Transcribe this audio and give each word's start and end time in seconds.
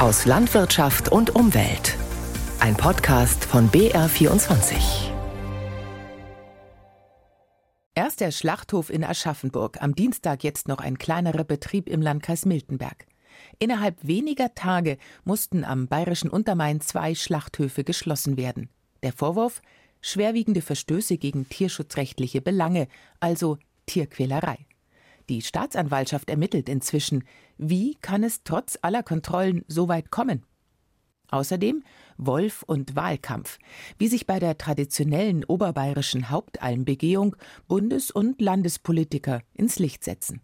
aus 0.00 0.24
Landwirtschaft 0.24 1.12
und 1.12 1.34
Umwelt. 1.34 1.94
Ein 2.58 2.74
Podcast 2.74 3.44
von 3.44 3.68
BR24. 3.68 5.10
Erst 7.94 8.20
der 8.20 8.30
Schlachthof 8.30 8.88
in 8.88 9.04
Aschaffenburg, 9.04 9.82
am 9.82 9.94
Dienstag 9.94 10.42
jetzt 10.42 10.68
noch 10.68 10.78
ein 10.78 10.96
kleinerer 10.96 11.44
Betrieb 11.44 11.86
im 11.86 12.00
Landkreis 12.00 12.46
Miltenberg. 12.46 13.04
Innerhalb 13.58 13.98
weniger 14.00 14.54
Tage 14.54 14.96
mussten 15.24 15.64
am 15.64 15.86
bayerischen 15.86 16.30
Untermain 16.30 16.80
zwei 16.80 17.14
Schlachthöfe 17.14 17.84
geschlossen 17.84 18.38
werden. 18.38 18.70
Der 19.02 19.12
Vorwurf? 19.12 19.60
Schwerwiegende 20.00 20.62
Verstöße 20.62 21.18
gegen 21.18 21.46
tierschutzrechtliche 21.50 22.40
Belange, 22.40 22.88
also 23.20 23.58
Tierquälerei. 23.84 24.69
Die 25.30 25.42
Staatsanwaltschaft 25.42 26.28
ermittelt 26.28 26.68
inzwischen, 26.68 27.22
wie 27.56 27.94
kann 27.94 28.24
es 28.24 28.42
trotz 28.42 28.76
aller 28.82 29.04
Kontrollen 29.04 29.64
so 29.68 29.86
weit 29.86 30.10
kommen? 30.10 30.44
Außerdem 31.28 31.84
Wolf 32.18 32.64
und 32.64 32.96
Wahlkampf, 32.96 33.60
wie 33.96 34.08
sich 34.08 34.26
bei 34.26 34.40
der 34.40 34.58
traditionellen 34.58 35.44
oberbayerischen 35.44 36.30
Hauptalmbegehung 36.30 37.36
Bundes- 37.68 38.10
und 38.10 38.40
Landespolitiker 38.40 39.42
ins 39.54 39.78
Licht 39.78 40.02
setzen. 40.02 40.40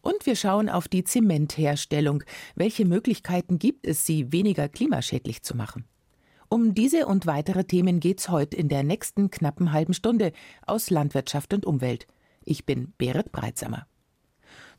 Und 0.00 0.26
wir 0.26 0.34
schauen 0.34 0.68
auf 0.68 0.88
die 0.88 1.04
Zementherstellung. 1.04 2.24
Welche 2.56 2.84
Möglichkeiten 2.84 3.60
gibt 3.60 3.86
es, 3.86 4.06
sie 4.06 4.32
weniger 4.32 4.68
klimaschädlich 4.68 5.44
zu 5.44 5.56
machen? 5.56 5.84
Um 6.48 6.74
diese 6.74 7.06
und 7.06 7.26
weitere 7.26 7.62
Themen 7.62 8.00
geht's 8.00 8.28
heute 8.28 8.56
in 8.56 8.68
der 8.68 8.82
nächsten 8.82 9.30
knappen 9.30 9.70
halben 9.70 9.94
Stunde 9.94 10.32
aus 10.66 10.90
Landwirtschaft 10.90 11.54
und 11.54 11.64
Umwelt. 11.64 12.08
Ich 12.44 12.66
bin 12.66 12.92
Berit 12.98 13.30
Breitsamer. 13.30 13.86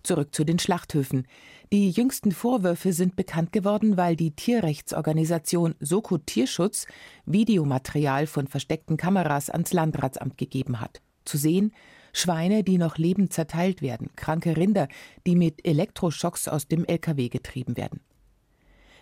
Zurück 0.07 0.34
zu 0.34 0.45
den 0.45 0.57
Schlachthöfen. 0.57 1.27
Die 1.73 1.89
jüngsten 1.89 2.31
Vorwürfe 2.31 2.93
sind 2.93 3.17
bekannt 3.17 3.52
geworden, 3.52 3.98
weil 3.98 4.15
die 4.15 4.31
Tierrechtsorganisation 4.31 5.75
Soko 5.81 6.18
Tierschutz 6.18 6.87
Videomaterial 7.26 8.26
von 8.26 8.48
versteckten 8.48 8.95
Kameras 8.95 9.49
ans 9.49 9.73
Landratsamt 9.73 10.37
gegeben 10.37 10.79
hat. 10.79 11.01
Zu 11.26 11.37
sehen 11.37 11.73
Schweine, 12.13 12.63
die 12.63 12.77
noch 12.77 12.98
lebend 12.98 13.34
zerteilt 13.34 13.82
werden, 13.82 14.09
kranke 14.15 14.55
Rinder, 14.55 14.87
die 15.27 15.35
mit 15.35 15.67
Elektroschocks 15.67 16.48
aus 16.48 16.70
dem 16.70 16.85
LKW 16.85 17.27
getrieben 17.27 17.76
werden. 17.76 17.99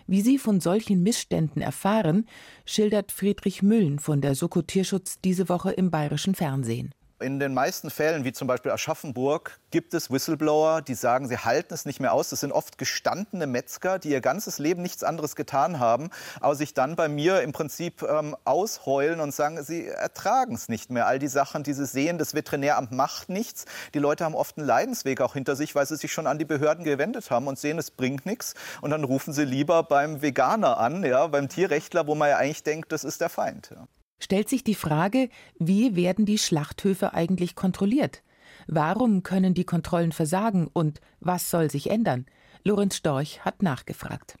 Wie 0.08 0.22
Sie 0.22 0.38
von 0.38 0.60
solchen 0.60 1.04
Missständen 1.04 1.62
erfahren, 1.62 2.26
schildert 2.64 3.12
Friedrich 3.12 3.62
Müllen 3.62 4.00
von 4.00 4.20
der 4.20 4.34
Soko 4.34 4.60
Tierschutz 4.60 5.20
diese 5.20 5.48
Woche 5.48 5.70
im 5.70 5.92
bayerischen 5.92 6.34
Fernsehen. 6.34 6.92
In 7.18 7.40
den 7.40 7.54
meisten 7.54 7.88
Fällen, 7.88 8.24
wie 8.24 8.32
zum 8.34 8.46
Beispiel 8.46 8.70
Aschaffenburg, 8.72 9.58
gibt 9.70 9.94
es 9.94 10.10
Whistleblower, 10.10 10.82
die 10.82 10.92
sagen, 10.92 11.28
sie 11.28 11.38
halten 11.38 11.72
es 11.72 11.86
nicht 11.86 11.98
mehr 11.98 12.12
aus. 12.12 12.28
Das 12.28 12.40
sind 12.40 12.52
oft 12.52 12.76
gestandene 12.76 13.46
Metzger, 13.46 13.98
die 13.98 14.10
ihr 14.10 14.20
ganzes 14.20 14.58
Leben 14.58 14.82
nichts 14.82 15.02
anderes 15.02 15.34
getan 15.34 15.80
haben, 15.80 16.10
aber 16.40 16.54
sich 16.54 16.74
dann 16.74 16.94
bei 16.94 17.08
mir 17.08 17.40
im 17.40 17.52
Prinzip 17.52 18.02
ähm, 18.02 18.36
ausheulen 18.44 19.20
und 19.20 19.32
sagen, 19.32 19.62
sie 19.64 19.86
ertragen 19.86 20.54
es 20.54 20.68
nicht 20.68 20.90
mehr. 20.90 21.06
All 21.06 21.18
die 21.18 21.28
Sachen, 21.28 21.62
die 21.62 21.72
sie 21.72 21.86
sehen, 21.86 22.18
das 22.18 22.34
Veterinäramt 22.34 22.92
macht 22.92 23.30
nichts. 23.30 23.64
Die 23.94 23.98
Leute 23.98 24.26
haben 24.26 24.34
oft 24.34 24.58
einen 24.58 24.66
Leidensweg 24.66 25.22
auch 25.22 25.32
hinter 25.32 25.56
sich, 25.56 25.74
weil 25.74 25.86
sie 25.86 25.96
sich 25.96 26.12
schon 26.12 26.26
an 26.26 26.38
die 26.38 26.44
Behörden 26.44 26.84
gewendet 26.84 27.30
haben 27.30 27.46
und 27.46 27.58
sehen, 27.58 27.78
es 27.78 27.90
bringt 27.90 28.26
nichts. 28.26 28.52
Und 28.82 28.90
dann 28.90 29.04
rufen 29.04 29.32
sie 29.32 29.44
lieber 29.46 29.84
beim 29.84 30.20
Veganer 30.20 30.76
an, 30.76 31.02
ja, 31.02 31.26
beim 31.28 31.48
Tierrechtler, 31.48 32.06
wo 32.06 32.14
man 32.14 32.28
ja 32.28 32.36
eigentlich 32.36 32.62
denkt, 32.62 32.92
das 32.92 33.04
ist 33.04 33.22
der 33.22 33.30
Feind. 33.30 33.70
Ja 33.74 33.86
stellt 34.18 34.48
sich 34.48 34.64
die 34.64 34.74
Frage, 34.74 35.28
wie 35.58 35.96
werden 35.96 36.26
die 36.26 36.38
Schlachthöfe 36.38 37.14
eigentlich 37.14 37.54
kontrolliert? 37.54 38.22
Warum 38.66 39.22
können 39.22 39.54
die 39.54 39.64
Kontrollen 39.64 40.12
versagen 40.12 40.68
und 40.72 41.00
was 41.20 41.50
soll 41.50 41.70
sich 41.70 41.90
ändern? 41.90 42.26
Lorenz 42.64 42.96
Storch 42.96 43.44
hat 43.44 43.62
nachgefragt. 43.62 44.36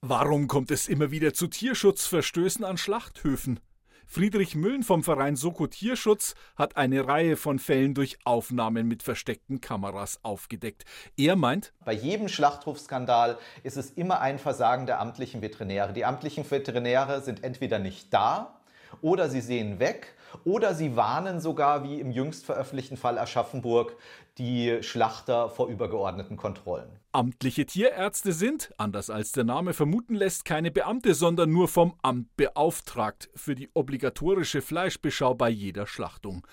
Warum 0.00 0.48
kommt 0.48 0.70
es 0.70 0.86
immer 0.86 1.10
wieder 1.10 1.32
zu 1.32 1.46
Tierschutzverstößen 1.46 2.64
an 2.64 2.76
Schlachthöfen? 2.76 3.58
Friedrich 4.06 4.54
Müllen 4.54 4.82
vom 4.82 5.02
Verein 5.02 5.34
Soko 5.34 5.66
Tierschutz 5.66 6.34
hat 6.56 6.76
eine 6.76 7.08
Reihe 7.08 7.36
von 7.36 7.58
Fällen 7.58 7.94
durch 7.94 8.18
Aufnahmen 8.24 8.86
mit 8.86 9.02
versteckten 9.02 9.60
Kameras 9.60 10.20
aufgedeckt. 10.22 10.84
Er 11.16 11.36
meint, 11.36 11.72
bei 11.84 11.94
jedem 11.94 12.28
Schlachthofskandal 12.28 13.38
ist 13.62 13.76
es 13.76 13.90
immer 13.90 14.20
ein 14.20 14.38
Versagen 14.38 14.86
der 14.86 15.00
amtlichen 15.00 15.42
Veterinäre. 15.42 15.92
Die 15.92 16.04
amtlichen 16.04 16.48
Veterinäre 16.48 17.22
sind 17.22 17.42
entweder 17.42 17.78
nicht 17.78 18.12
da 18.12 18.53
oder 19.02 19.28
sie 19.28 19.40
sehen 19.40 19.78
weg 19.78 20.14
oder 20.44 20.74
sie 20.74 20.96
warnen 20.96 21.40
sogar, 21.40 21.84
wie 21.84 22.00
im 22.00 22.10
jüngst 22.10 22.44
veröffentlichten 22.44 22.96
Fall 22.96 23.18
Aschaffenburg, 23.18 23.96
die 24.38 24.82
Schlachter 24.82 25.48
vor 25.48 25.68
übergeordneten 25.68 26.36
Kontrollen. 26.36 26.88
Amtliche 27.12 27.66
Tierärzte 27.66 28.32
sind, 28.32 28.72
anders 28.76 29.08
als 29.08 29.30
der 29.30 29.44
Name 29.44 29.72
vermuten 29.72 30.16
lässt, 30.16 30.44
keine 30.44 30.72
Beamte, 30.72 31.14
sondern 31.14 31.52
nur 31.52 31.68
vom 31.68 31.94
Amt 32.02 32.36
beauftragt 32.36 33.30
für 33.36 33.54
die 33.54 33.70
obligatorische 33.74 34.60
Fleischbeschau 34.60 35.34
bei 35.34 35.48
jeder 35.48 35.86
Schlachtung. 35.86 36.44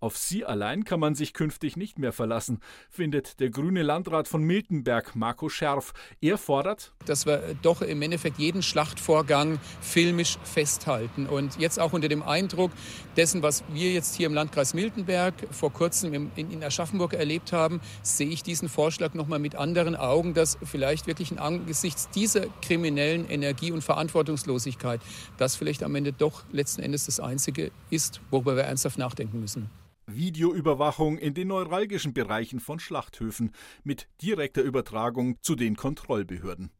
Auf 0.00 0.16
sie 0.16 0.44
allein 0.44 0.84
kann 0.84 1.00
man 1.00 1.16
sich 1.16 1.34
künftig 1.34 1.76
nicht 1.76 1.98
mehr 1.98 2.12
verlassen, 2.12 2.60
findet 2.88 3.40
der 3.40 3.50
grüne 3.50 3.82
Landrat 3.82 4.28
von 4.28 4.44
Miltenberg, 4.44 5.16
Marco 5.16 5.48
Scherf. 5.48 5.92
Er 6.20 6.38
fordert, 6.38 6.92
dass 7.04 7.26
wir 7.26 7.56
doch 7.62 7.82
im 7.82 8.00
Endeffekt 8.00 8.38
jeden 8.38 8.62
Schlachtvorgang 8.62 9.58
filmisch 9.80 10.38
festhalten. 10.44 11.26
Und 11.26 11.58
jetzt 11.58 11.80
auch 11.80 11.94
unter 11.94 12.06
dem 12.06 12.22
Eindruck 12.22 12.70
dessen, 13.16 13.42
was 13.42 13.64
wir 13.72 13.92
jetzt 13.92 14.14
hier 14.14 14.28
im 14.28 14.34
Landkreis 14.34 14.72
Miltenberg 14.72 15.34
vor 15.50 15.72
kurzem 15.72 16.30
in, 16.36 16.62
Aschaffenburg 16.62 17.14
erlebt 17.14 17.52
haben, 17.52 17.80
sehe 18.02 18.28
ich 18.28 18.44
diesen 18.44 18.68
Vorschlag 18.68 19.14
nochmal 19.14 19.40
mit 19.40 19.56
anderen 19.56 19.96
Augen, 19.96 20.32
dass 20.32 20.58
vielleicht 20.62 21.08
wirklich 21.08 21.40
angesichts 21.40 22.08
dieser 22.10 22.46
kriminellen 22.62 23.28
Energie 23.28 23.72
und 23.72 23.82
Verantwortungslosigkeit 23.82 25.00
das 25.38 25.56
vielleicht 25.56 25.82
am 25.82 25.96
Ende 25.96 26.12
doch 26.12 26.44
letzten 26.52 26.82
Endes 26.82 27.06
das 27.06 27.18
Einzige 27.18 27.72
ist, 27.90 28.20
worüber 28.30 28.54
wir 28.54 28.62
ernsthaft 28.62 28.96
nachdenken 28.96 29.40
müssen. 29.40 29.68
Videoüberwachung 30.18 31.16
in 31.16 31.32
den 31.32 31.48
neuralgischen 31.48 32.12
Bereichen 32.12 32.58
von 32.58 32.80
Schlachthöfen 32.80 33.52
mit 33.84 34.08
direkter 34.20 34.62
Übertragung 34.62 35.38
zu 35.42 35.54
den 35.54 35.76
Kontrollbehörden. 35.76 36.70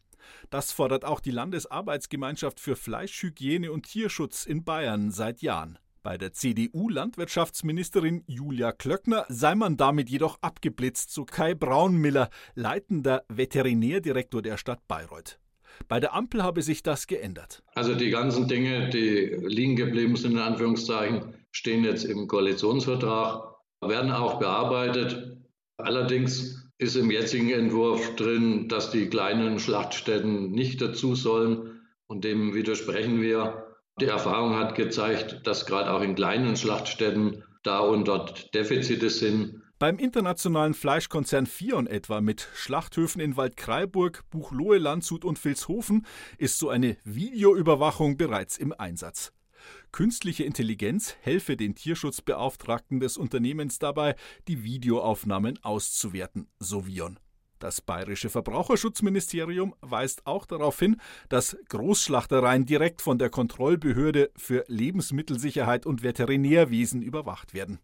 Das 0.50 0.72
fordert 0.72 1.04
auch 1.04 1.21
die 1.21 1.31
Landesarbeitsgemeinschaft 1.31 2.59
für 2.59 2.75
Fleischhygiene 2.76 3.71
und 3.72 3.87
Tierschutz 3.87 4.44
in 4.44 4.65
Bayern 4.65 5.12
seit 5.12 5.41
Jahren. 5.41 5.78
Bei 6.03 6.19
der 6.19 6.32
CDU-Landwirtschaftsministerin 6.32 8.25
Julia 8.26 8.72
Klöckner 8.72 9.25
sei 9.28 9.55
man 9.55 9.76
damit 9.76 10.10
jedoch 10.10 10.38
abgeblitzt, 10.43 11.12
so 11.12 11.25
Kai 11.25 11.55
Braunmiller, 11.55 12.31
leitender 12.55 13.25
Veterinärdirektor 13.28 14.43
der 14.43 14.56
Stadt 14.56 14.87
Bayreuth. 14.88 15.38
Bei 15.87 16.00
der 16.00 16.15
Ampel 16.15 16.43
habe 16.43 16.62
sich 16.62 16.82
das 16.82 17.06
geändert. 17.06 17.62
Also 17.75 17.94
die 17.94 18.10
ganzen 18.10 18.49
Dinge, 18.49 18.88
die 18.88 19.37
liegen 19.47 19.76
geblieben 19.76 20.16
sind, 20.16 20.32
in 20.32 20.38
Anführungszeichen, 20.38 21.34
stehen 21.58 21.82
jetzt 21.82 22.04
im 22.04 22.28
Koalitionsvertrag, 22.28 23.56
werden 23.80 24.12
auch 24.12 24.38
bearbeitet. 24.38 25.38
Allerdings 25.76 26.70
ist 26.78 26.94
im 26.94 27.10
jetzigen 27.10 27.50
Entwurf 27.50 28.14
drin, 28.14 28.69
dass 28.69 28.92
die 28.92 29.08
kleinen 29.08 29.58
Schlachtstätten 29.58 30.52
nicht 30.52 30.80
dazu 30.80 31.16
sollen. 31.16 31.80
Und 32.06 32.22
dem 32.24 32.54
widersprechen 32.54 33.20
wir. 33.20 33.66
Die 34.00 34.06
Erfahrung 34.06 34.54
hat 34.54 34.76
gezeigt, 34.76 35.41
dass 35.44 35.66
gerade 35.66 35.91
auch 35.91 36.00
in 36.00 36.14
kleinen 36.14 36.56
Schlachtstätten 36.56 37.42
da 37.64 37.80
und 37.80 38.06
dort 38.06 38.54
Defizite 38.54 39.10
sind. 39.10 39.60
Beim 39.80 39.98
internationalen 39.98 40.75
Fleischkonzern 40.75 41.46
Fion 41.46 41.88
etwa 41.88 42.20
mit 42.20 42.48
Schlachthöfen 42.54 43.20
in 43.20 43.36
Waldkraiburg, 43.36 44.22
Buchloe, 44.30 44.78
Landshut 44.78 45.25
und 45.25 45.44
Vilshofen 45.44 46.06
ist 46.38 46.58
so 46.58 46.69
eine 46.69 46.96
Videoüberwachung 47.02 48.16
bereits 48.16 48.58
im 48.58 48.72
Einsatz. 48.72 49.32
Künstliche 49.93 50.45
Intelligenz 50.45 51.17
helfe 51.21 51.56
den 51.56 51.75
Tierschutzbeauftragten 51.75 53.01
des 53.01 53.17
Unternehmens 53.17 53.79
dabei, 53.79 54.15
die 54.47 54.65
Videoaufnahmen 54.65 55.59
auszuwerten, 55.62 56.49
so 56.59 56.87
Vion. 56.87 57.19
Das 57.59 57.81
bayerische 57.81 58.31
Verbraucherschutzministerium 58.31 59.75
weist 59.81 60.27
auch 60.27 60.47
darauf 60.47 60.79
hin, 60.79 61.00
dass 61.29 61.56
Großschlachtereien 61.69 62.67
direkt 62.67 63.03
von 63.03 63.19
der 63.19 63.31
Kontrollbehörde 63.31 64.31
für 64.37 64.65
Lebensmittelsicherheit 64.69 65.85
und 65.85 66.03
Veterinärwesen 66.03 67.03
überwacht 67.03 67.55
werden. 67.55 67.81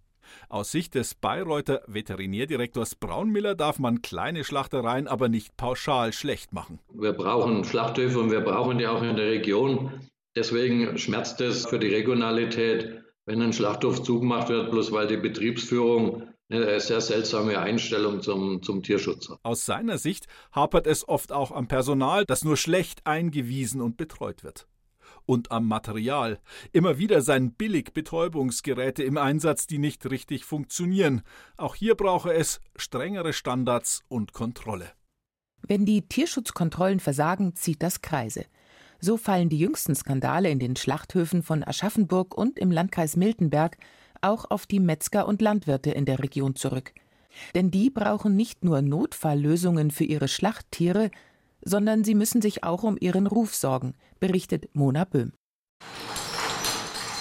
Aus 0.48 0.70
Sicht 0.70 0.94
des 0.94 1.14
Bayreuther 1.14 1.82
Veterinärdirektors 1.86 2.94
Braunmiller 2.94 3.54
darf 3.54 3.78
man 3.78 4.00
kleine 4.00 4.44
Schlachtereien 4.44 5.08
aber 5.08 5.28
nicht 5.28 5.56
pauschal 5.56 6.12
schlecht 6.12 6.52
machen. 6.52 6.78
Wir 6.92 7.12
brauchen 7.12 7.64
Schlachthöfe 7.64 8.18
und 8.20 8.30
wir 8.30 8.40
brauchen 8.40 8.78
die 8.78 8.86
auch 8.86 9.02
in 9.02 9.16
der 9.16 9.26
Region. 9.26 9.92
Deswegen 10.36 10.98
schmerzt 10.98 11.40
es 11.40 11.66
für 11.66 11.78
die 11.78 11.94
Regionalität, 11.94 13.02
wenn 13.26 13.40
ein 13.40 13.52
Schlachthof 13.52 14.02
zugemacht 14.02 14.48
wird, 14.48 14.70
bloß 14.70 14.92
weil 14.92 15.06
die 15.06 15.16
Betriebsführung 15.16 16.28
eine 16.50 16.78
sehr 16.80 17.00
seltsame 17.00 17.58
Einstellung 17.58 18.20
zum, 18.20 18.62
zum 18.62 18.82
Tierschutz 18.82 19.30
hat. 19.30 19.38
Aus 19.42 19.64
seiner 19.64 19.98
Sicht 19.98 20.26
hapert 20.52 20.86
es 20.86 21.08
oft 21.08 21.32
auch 21.32 21.52
am 21.52 21.68
Personal, 21.68 22.24
das 22.26 22.44
nur 22.44 22.56
schlecht 22.56 23.06
eingewiesen 23.06 23.80
und 23.80 23.96
betreut 23.96 24.44
wird 24.44 24.66
und 25.26 25.50
am 25.50 25.66
Material. 25.66 26.38
Immer 26.72 26.98
wieder 26.98 27.22
seien 27.22 27.54
Billigbetäubungsgeräte 27.54 29.02
im 29.02 29.16
Einsatz, 29.16 29.66
die 29.66 29.78
nicht 29.78 30.08
richtig 30.10 30.44
funktionieren. 30.44 31.22
Auch 31.56 31.74
hier 31.74 31.94
brauche 31.94 32.32
es 32.32 32.60
strengere 32.76 33.32
Standards 33.32 34.02
und 34.08 34.32
Kontrolle. 34.32 34.90
Wenn 35.66 35.86
die 35.86 36.06
Tierschutzkontrollen 36.06 37.00
versagen, 37.00 37.54
zieht 37.54 37.82
das 37.82 38.02
Kreise. 38.02 38.44
So 39.04 39.18
fallen 39.18 39.50
die 39.50 39.58
jüngsten 39.58 39.94
Skandale 39.94 40.48
in 40.48 40.58
den 40.58 40.76
Schlachthöfen 40.76 41.42
von 41.42 41.62
Aschaffenburg 41.62 42.34
und 42.34 42.58
im 42.58 42.70
Landkreis 42.70 43.16
Miltenberg 43.16 43.76
auch 44.22 44.46
auf 44.50 44.64
die 44.64 44.80
Metzger 44.80 45.28
und 45.28 45.42
Landwirte 45.42 45.90
in 45.90 46.06
der 46.06 46.20
Region 46.20 46.56
zurück. 46.56 46.94
Denn 47.54 47.70
die 47.70 47.90
brauchen 47.90 48.34
nicht 48.34 48.64
nur 48.64 48.80
Notfalllösungen 48.80 49.90
für 49.90 50.04
ihre 50.04 50.26
Schlachttiere, 50.26 51.10
sondern 51.62 52.02
sie 52.02 52.14
müssen 52.14 52.40
sich 52.40 52.64
auch 52.64 52.82
um 52.82 52.96
ihren 52.98 53.26
Ruf 53.26 53.54
sorgen, 53.54 53.92
berichtet 54.20 54.74
Mona 54.74 55.04
Böhm. 55.04 55.34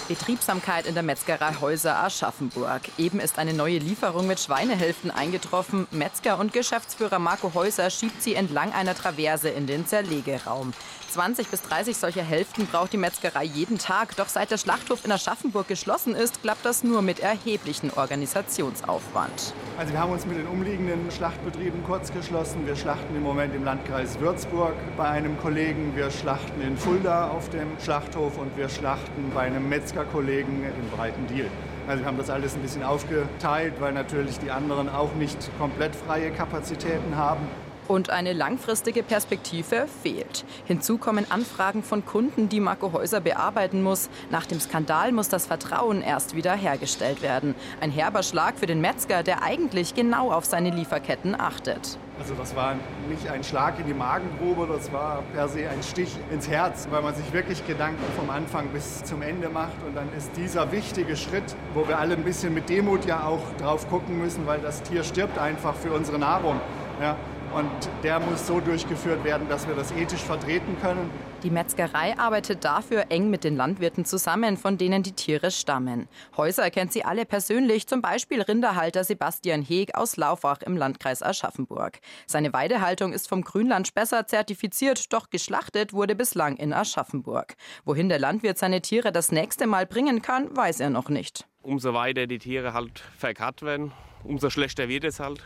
Betriebsamkeit 0.08 0.86
in 0.86 0.94
der 0.94 1.02
Metzgerei 1.02 1.54
Häuser 1.60 1.98
Aschaffenburg. 1.98 2.82
Eben 2.96 3.20
ist 3.20 3.38
eine 3.38 3.52
neue 3.52 3.78
Lieferung 3.78 4.26
mit 4.26 4.40
Schweinehälften 4.40 5.10
eingetroffen. 5.10 5.86
Metzger 5.90 6.38
und 6.38 6.54
Geschäftsführer 6.54 7.18
Marco 7.18 7.52
Häuser 7.52 7.90
schiebt 7.90 8.22
sie 8.22 8.34
entlang 8.34 8.72
einer 8.72 8.94
Traverse 8.94 9.50
in 9.50 9.66
den 9.66 9.86
Zerlegeraum. 9.86 10.72
20 11.14 11.46
bis 11.46 11.62
30 11.62 11.96
solcher 11.96 12.24
Hälften 12.24 12.66
braucht 12.66 12.92
die 12.92 12.96
Metzgerei 12.96 13.44
jeden 13.44 13.78
Tag. 13.78 14.16
Doch 14.16 14.26
seit 14.28 14.50
der 14.50 14.58
Schlachthof 14.58 15.04
in 15.04 15.12
Aschaffenburg 15.12 15.68
geschlossen 15.68 16.12
ist, 16.16 16.42
klappt 16.42 16.64
das 16.64 16.82
nur 16.82 17.02
mit 17.02 17.20
erheblichen 17.20 17.92
Organisationsaufwand. 17.92 19.54
Also 19.78 19.92
wir 19.92 20.00
haben 20.00 20.10
uns 20.10 20.26
mit 20.26 20.38
den 20.38 20.48
umliegenden 20.48 21.08
Schlachtbetrieben 21.12 21.84
kurz 21.84 22.12
geschlossen. 22.12 22.66
Wir 22.66 22.74
schlachten 22.74 23.14
im 23.14 23.22
Moment 23.22 23.54
im 23.54 23.62
Landkreis 23.62 24.18
Würzburg 24.18 24.74
bei 24.96 25.04
einem 25.04 25.38
Kollegen. 25.38 25.94
Wir 25.94 26.10
schlachten 26.10 26.60
in 26.60 26.76
Fulda 26.76 27.28
auf 27.28 27.48
dem 27.48 27.68
Schlachthof 27.80 28.36
und 28.36 28.56
wir 28.56 28.68
schlachten 28.68 29.30
bei 29.32 29.42
einem 29.42 29.68
Metzgerkollegen 29.68 30.64
in 30.64 30.90
Breitendiel. 30.96 31.48
Also 31.86 32.02
wir 32.02 32.08
haben 32.08 32.18
das 32.18 32.28
alles 32.28 32.56
ein 32.56 32.62
bisschen 32.62 32.82
aufgeteilt, 32.82 33.74
weil 33.78 33.92
natürlich 33.92 34.40
die 34.40 34.50
anderen 34.50 34.88
auch 34.88 35.14
nicht 35.14 35.38
komplett 35.58 35.94
freie 35.94 36.32
Kapazitäten 36.32 37.14
haben. 37.14 37.46
Und 37.86 38.08
eine 38.08 38.32
langfristige 38.32 39.02
Perspektive 39.02 39.86
fehlt. 40.02 40.44
Hinzu 40.64 40.96
kommen 40.96 41.26
Anfragen 41.30 41.82
von 41.82 42.06
Kunden, 42.06 42.48
die 42.48 42.60
Marco 42.60 42.92
Häuser 42.92 43.20
bearbeiten 43.20 43.82
muss. 43.82 44.08
Nach 44.30 44.46
dem 44.46 44.58
Skandal 44.58 45.12
muss 45.12 45.28
das 45.28 45.46
Vertrauen 45.46 46.00
erst 46.00 46.34
wieder 46.34 46.54
hergestellt 46.54 47.20
werden. 47.20 47.54
Ein 47.80 47.90
herber 47.90 48.22
Schlag 48.22 48.58
für 48.58 48.66
den 48.66 48.80
Metzger, 48.80 49.22
der 49.22 49.42
eigentlich 49.42 49.94
genau 49.94 50.32
auf 50.32 50.46
seine 50.46 50.70
Lieferketten 50.70 51.38
achtet. 51.38 51.98
Also 52.18 52.34
das 52.34 52.54
war 52.54 52.76
nicht 53.08 53.28
ein 53.28 53.42
Schlag 53.42 53.78
in 53.80 53.86
die 53.86 53.94
Magengrube, 53.94 54.68
das 54.72 54.92
war 54.92 55.22
per 55.34 55.48
se 55.48 55.68
ein 55.68 55.82
Stich 55.82 56.16
ins 56.30 56.48
Herz, 56.48 56.86
weil 56.90 57.02
man 57.02 57.14
sich 57.14 57.32
wirklich 57.32 57.66
Gedanken 57.66 58.04
vom 58.16 58.30
Anfang 58.30 58.68
bis 58.68 59.02
zum 59.02 59.20
Ende 59.20 59.48
macht. 59.48 59.82
Und 59.84 59.96
dann 59.96 60.08
ist 60.16 60.30
dieser 60.36 60.70
wichtige 60.70 61.16
Schritt, 61.16 61.56
wo 61.74 61.86
wir 61.88 61.98
alle 61.98 62.14
ein 62.14 62.22
bisschen 62.22 62.54
mit 62.54 62.68
Demut 62.68 63.04
ja 63.04 63.24
auch 63.24 63.42
drauf 63.60 63.88
gucken 63.90 64.18
müssen, 64.18 64.46
weil 64.46 64.60
das 64.60 64.82
Tier 64.82 65.02
stirbt 65.02 65.38
einfach 65.38 65.74
für 65.74 65.92
unsere 65.92 66.18
Nahrung. 66.18 66.60
Ja, 67.00 67.16
und 67.54 67.70
der 68.02 68.18
muss 68.20 68.46
so 68.46 68.60
durchgeführt 68.60 69.22
werden, 69.24 69.48
dass 69.48 69.68
wir 69.68 69.74
das 69.74 69.92
ethisch 69.92 70.22
vertreten 70.22 70.76
können. 70.80 71.10
Die 71.44 71.50
Metzgerei 71.50 72.18
arbeitet 72.18 72.64
dafür 72.64 73.06
eng 73.10 73.30
mit 73.30 73.44
den 73.44 73.56
Landwirten 73.56 74.04
zusammen, 74.04 74.56
von 74.56 74.78
denen 74.78 75.02
die 75.02 75.12
Tiere 75.12 75.50
stammen. 75.50 76.08
Häuser 76.36 76.70
kennt 76.70 76.92
sie 76.92 77.04
alle 77.04 77.24
persönlich, 77.24 77.86
zum 77.86 78.02
Beispiel 78.02 78.40
Rinderhalter 78.42 79.04
Sebastian 79.04 79.62
Heg 79.62 79.94
aus 79.94 80.16
Laufach 80.16 80.62
im 80.62 80.76
Landkreis 80.76 81.22
Aschaffenburg. 81.22 82.00
Seine 82.26 82.52
Weidehaltung 82.52 83.12
ist 83.12 83.28
vom 83.28 83.42
Grünland 83.42 83.86
Spessart 83.86 84.28
zertifiziert, 84.30 85.12
doch 85.12 85.30
geschlachtet 85.30 85.92
wurde 85.92 86.14
bislang 86.14 86.56
in 86.56 86.72
Aschaffenburg. 86.72 87.54
Wohin 87.84 88.08
der 88.08 88.18
Landwirt 88.18 88.58
seine 88.58 88.80
Tiere 88.80 89.12
das 89.12 89.30
nächste 89.30 89.66
Mal 89.66 89.86
bringen 89.86 90.22
kann, 90.22 90.56
weiß 90.56 90.80
er 90.80 90.90
noch 90.90 91.08
nicht. 91.08 91.46
Umso 91.62 91.94
weiter 91.94 92.26
die 92.26 92.38
Tiere 92.38 92.72
halt 92.72 93.02
verkarrt 93.16 93.62
werden, 93.62 93.92
umso 94.24 94.50
schlechter 94.50 94.88
wird 94.88 95.04
es 95.04 95.20
halt. 95.20 95.44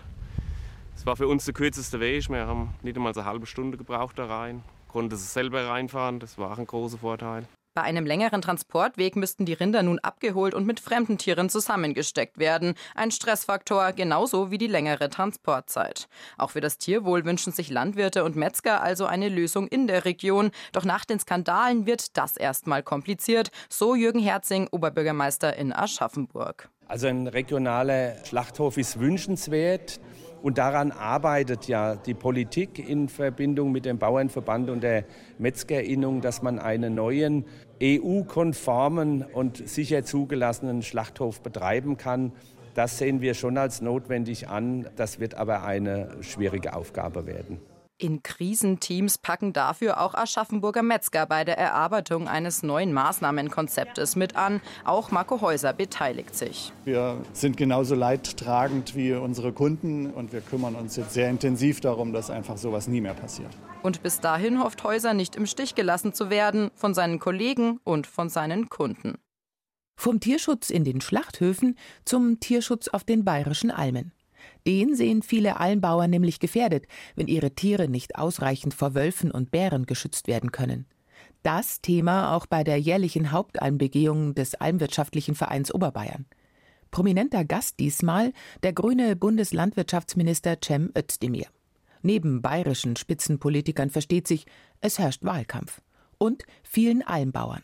Es 0.98 1.06
war 1.06 1.14
für 1.14 1.28
uns 1.28 1.44
der 1.44 1.54
kürzeste 1.54 2.00
Weg. 2.00 2.28
Wir 2.28 2.48
haben 2.48 2.74
nicht 2.82 2.96
einmal 2.96 3.12
eine 3.12 3.24
halbe 3.24 3.46
Stunde 3.46 3.78
gebraucht 3.78 4.18
da 4.18 4.26
rein. 4.26 4.64
Konnte 4.88 5.14
es 5.14 5.32
selber 5.32 5.68
reinfahren. 5.68 6.18
Das 6.18 6.38
war 6.38 6.50
auch 6.50 6.58
ein 6.58 6.66
großer 6.66 6.98
Vorteil. 6.98 7.44
Bei 7.74 7.82
einem 7.82 8.04
längeren 8.04 8.42
Transportweg 8.42 9.14
müssten 9.14 9.44
die 9.44 9.52
Rinder 9.52 9.84
nun 9.84 10.00
abgeholt 10.00 10.54
und 10.54 10.66
mit 10.66 10.80
fremden 10.80 11.16
Tieren 11.16 11.50
zusammengesteckt 11.50 12.38
werden. 12.38 12.74
Ein 12.96 13.12
Stressfaktor, 13.12 13.92
genauso 13.92 14.50
wie 14.50 14.58
die 14.58 14.66
längere 14.66 15.08
Transportzeit. 15.08 16.08
Auch 16.36 16.50
für 16.50 16.60
das 16.60 16.78
Tierwohl 16.78 17.24
wünschen 17.24 17.52
sich 17.52 17.70
Landwirte 17.70 18.24
und 18.24 18.34
Metzger 18.34 18.82
also 18.82 19.06
eine 19.06 19.28
Lösung 19.28 19.68
in 19.68 19.86
der 19.86 20.04
Region. 20.04 20.50
Doch 20.72 20.84
nach 20.84 21.04
den 21.04 21.20
Skandalen 21.20 21.86
wird 21.86 22.16
das 22.16 22.36
erstmal 22.36 22.82
kompliziert, 22.82 23.52
so 23.70 23.94
Jürgen 23.94 24.18
Herzing, 24.18 24.66
Oberbürgermeister 24.72 25.54
in 25.56 25.72
Aschaffenburg. 25.72 26.68
Also 26.88 27.06
ein 27.06 27.28
regionaler 27.28 28.24
Schlachthof 28.24 28.78
ist 28.78 28.98
wünschenswert. 28.98 30.00
Und 30.42 30.58
daran 30.58 30.92
arbeitet 30.92 31.66
ja 31.66 31.96
die 31.96 32.14
Politik 32.14 32.78
in 32.78 33.08
Verbindung 33.08 33.72
mit 33.72 33.84
dem 33.84 33.98
Bauernverband 33.98 34.70
und 34.70 34.82
der 34.82 35.04
Metzgerinnung, 35.38 36.20
dass 36.20 36.42
man 36.42 36.58
einen 36.58 36.94
neuen 36.94 37.44
EU-konformen 37.82 39.22
und 39.22 39.68
sicher 39.68 40.04
zugelassenen 40.04 40.82
Schlachthof 40.82 41.42
betreiben 41.42 41.96
kann. 41.96 42.32
Das 42.74 42.98
sehen 42.98 43.20
wir 43.20 43.34
schon 43.34 43.58
als 43.58 43.80
notwendig 43.80 44.48
an. 44.48 44.88
Das 44.94 45.18
wird 45.18 45.34
aber 45.34 45.64
eine 45.64 46.10
schwierige 46.20 46.74
Aufgabe 46.74 47.26
werden. 47.26 47.58
In 48.00 48.22
Krisenteams 48.22 49.18
packen 49.18 49.52
dafür 49.52 50.00
auch 50.00 50.14
Aschaffenburger 50.14 50.84
Metzger 50.84 51.26
bei 51.26 51.44
der 51.44 51.58
Erarbeitung 51.58 52.28
eines 52.28 52.62
neuen 52.62 52.92
Maßnahmenkonzeptes 52.92 54.14
mit 54.14 54.36
an. 54.36 54.60
Auch 54.84 55.10
Marco 55.10 55.40
Häuser 55.40 55.72
beteiligt 55.72 56.36
sich. 56.36 56.72
Wir 56.84 57.20
sind 57.32 57.56
genauso 57.56 57.96
leidtragend 57.96 58.94
wie 58.94 59.14
unsere 59.14 59.52
Kunden 59.52 60.12
und 60.12 60.32
wir 60.32 60.42
kümmern 60.42 60.76
uns 60.76 60.94
jetzt 60.94 61.12
sehr 61.12 61.28
intensiv 61.28 61.80
darum, 61.80 62.12
dass 62.12 62.30
einfach 62.30 62.56
sowas 62.56 62.86
nie 62.86 63.00
mehr 63.00 63.14
passiert. 63.14 63.50
Und 63.82 64.00
bis 64.04 64.20
dahin 64.20 64.62
hofft 64.62 64.84
Häuser 64.84 65.12
nicht 65.12 65.34
im 65.34 65.46
Stich 65.46 65.74
gelassen 65.74 66.12
zu 66.12 66.30
werden 66.30 66.70
von 66.76 66.94
seinen 66.94 67.18
Kollegen 67.18 67.80
und 67.82 68.06
von 68.06 68.28
seinen 68.28 68.68
Kunden. 68.68 69.18
Vom 69.96 70.20
Tierschutz 70.20 70.70
in 70.70 70.84
den 70.84 71.00
Schlachthöfen 71.00 71.76
zum 72.04 72.38
Tierschutz 72.38 72.86
auf 72.86 73.02
den 73.02 73.24
bayerischen 73.24 73.72
Almen. 73.72 74.12
Den 74.68 74.94
sehen 74.94 75.22
viele 75.22 75.58
Almbauern 75.58 76.10
nämlich 76.10 76.40
gefährdet, 76.40 76.84
wenn 77.16 77.26
ihre 77.26 77.52
Tiere 77.52 77.88
nicht 77.88 78.16
ausreichend 78.16 78.74
vor 78.74 78.94
Wölfen 78.94 79.30
und 79.30 79.50
Bären 79.50 79.86
geschützt 79.86 80.28
werden 80.28 80.52
können. 80.52 80.84
Das 81.42 81.80
Thema 81.80 82.36
auch 82.36 82.44
bei 82.44 82.64
der 82.64 82.78
jährlichen 82.78 83.32
Hauptalmbegehung 83.32 84.34
des 84.34 84.54
Almwirtschaftlichen 84.56 85.34
Vereins 85.34 85.72
Oberbayern. 85.72 86.26
Prominenter 86.90 87.46
Gast 87.46 87.80
diesmal 87.80 88.34
der 88.62 88.74
grüne 88.74 89.16
Bundeslandwirtschaftsminister 89.16 90.58
Cem 90.62 90.92
Özdemir. 90.94 91.46
Neben 92.02 92.42
bayerischen 92.42 92.96
Spitzenpolitikern 92.96 93.88
versteht 93.88 94.28
sich, 94.28 94.44
es 94.82 94.98
herrscht 94.98 95.24
Wahlkampf. 95.24 95.80
Und 96.18 96.42
vielen 96.62 97.00
Almbauern. 97.00 97.62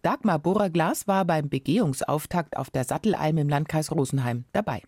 Dagmar 0.00 0.38
Bohrer-Glas 0.38 1.06
war 1.06 1.26
beim 1.26 1.50
Begehungsauftakt 1.50 2.56
auf 2.56 2.70
der 2.70 2.84
Sattelalm 2.84 3.36
im 3.36 3.50
Landkreis 3.50 3.92
Rosenheim 3.92 4.46
dabei. 4.52 4.80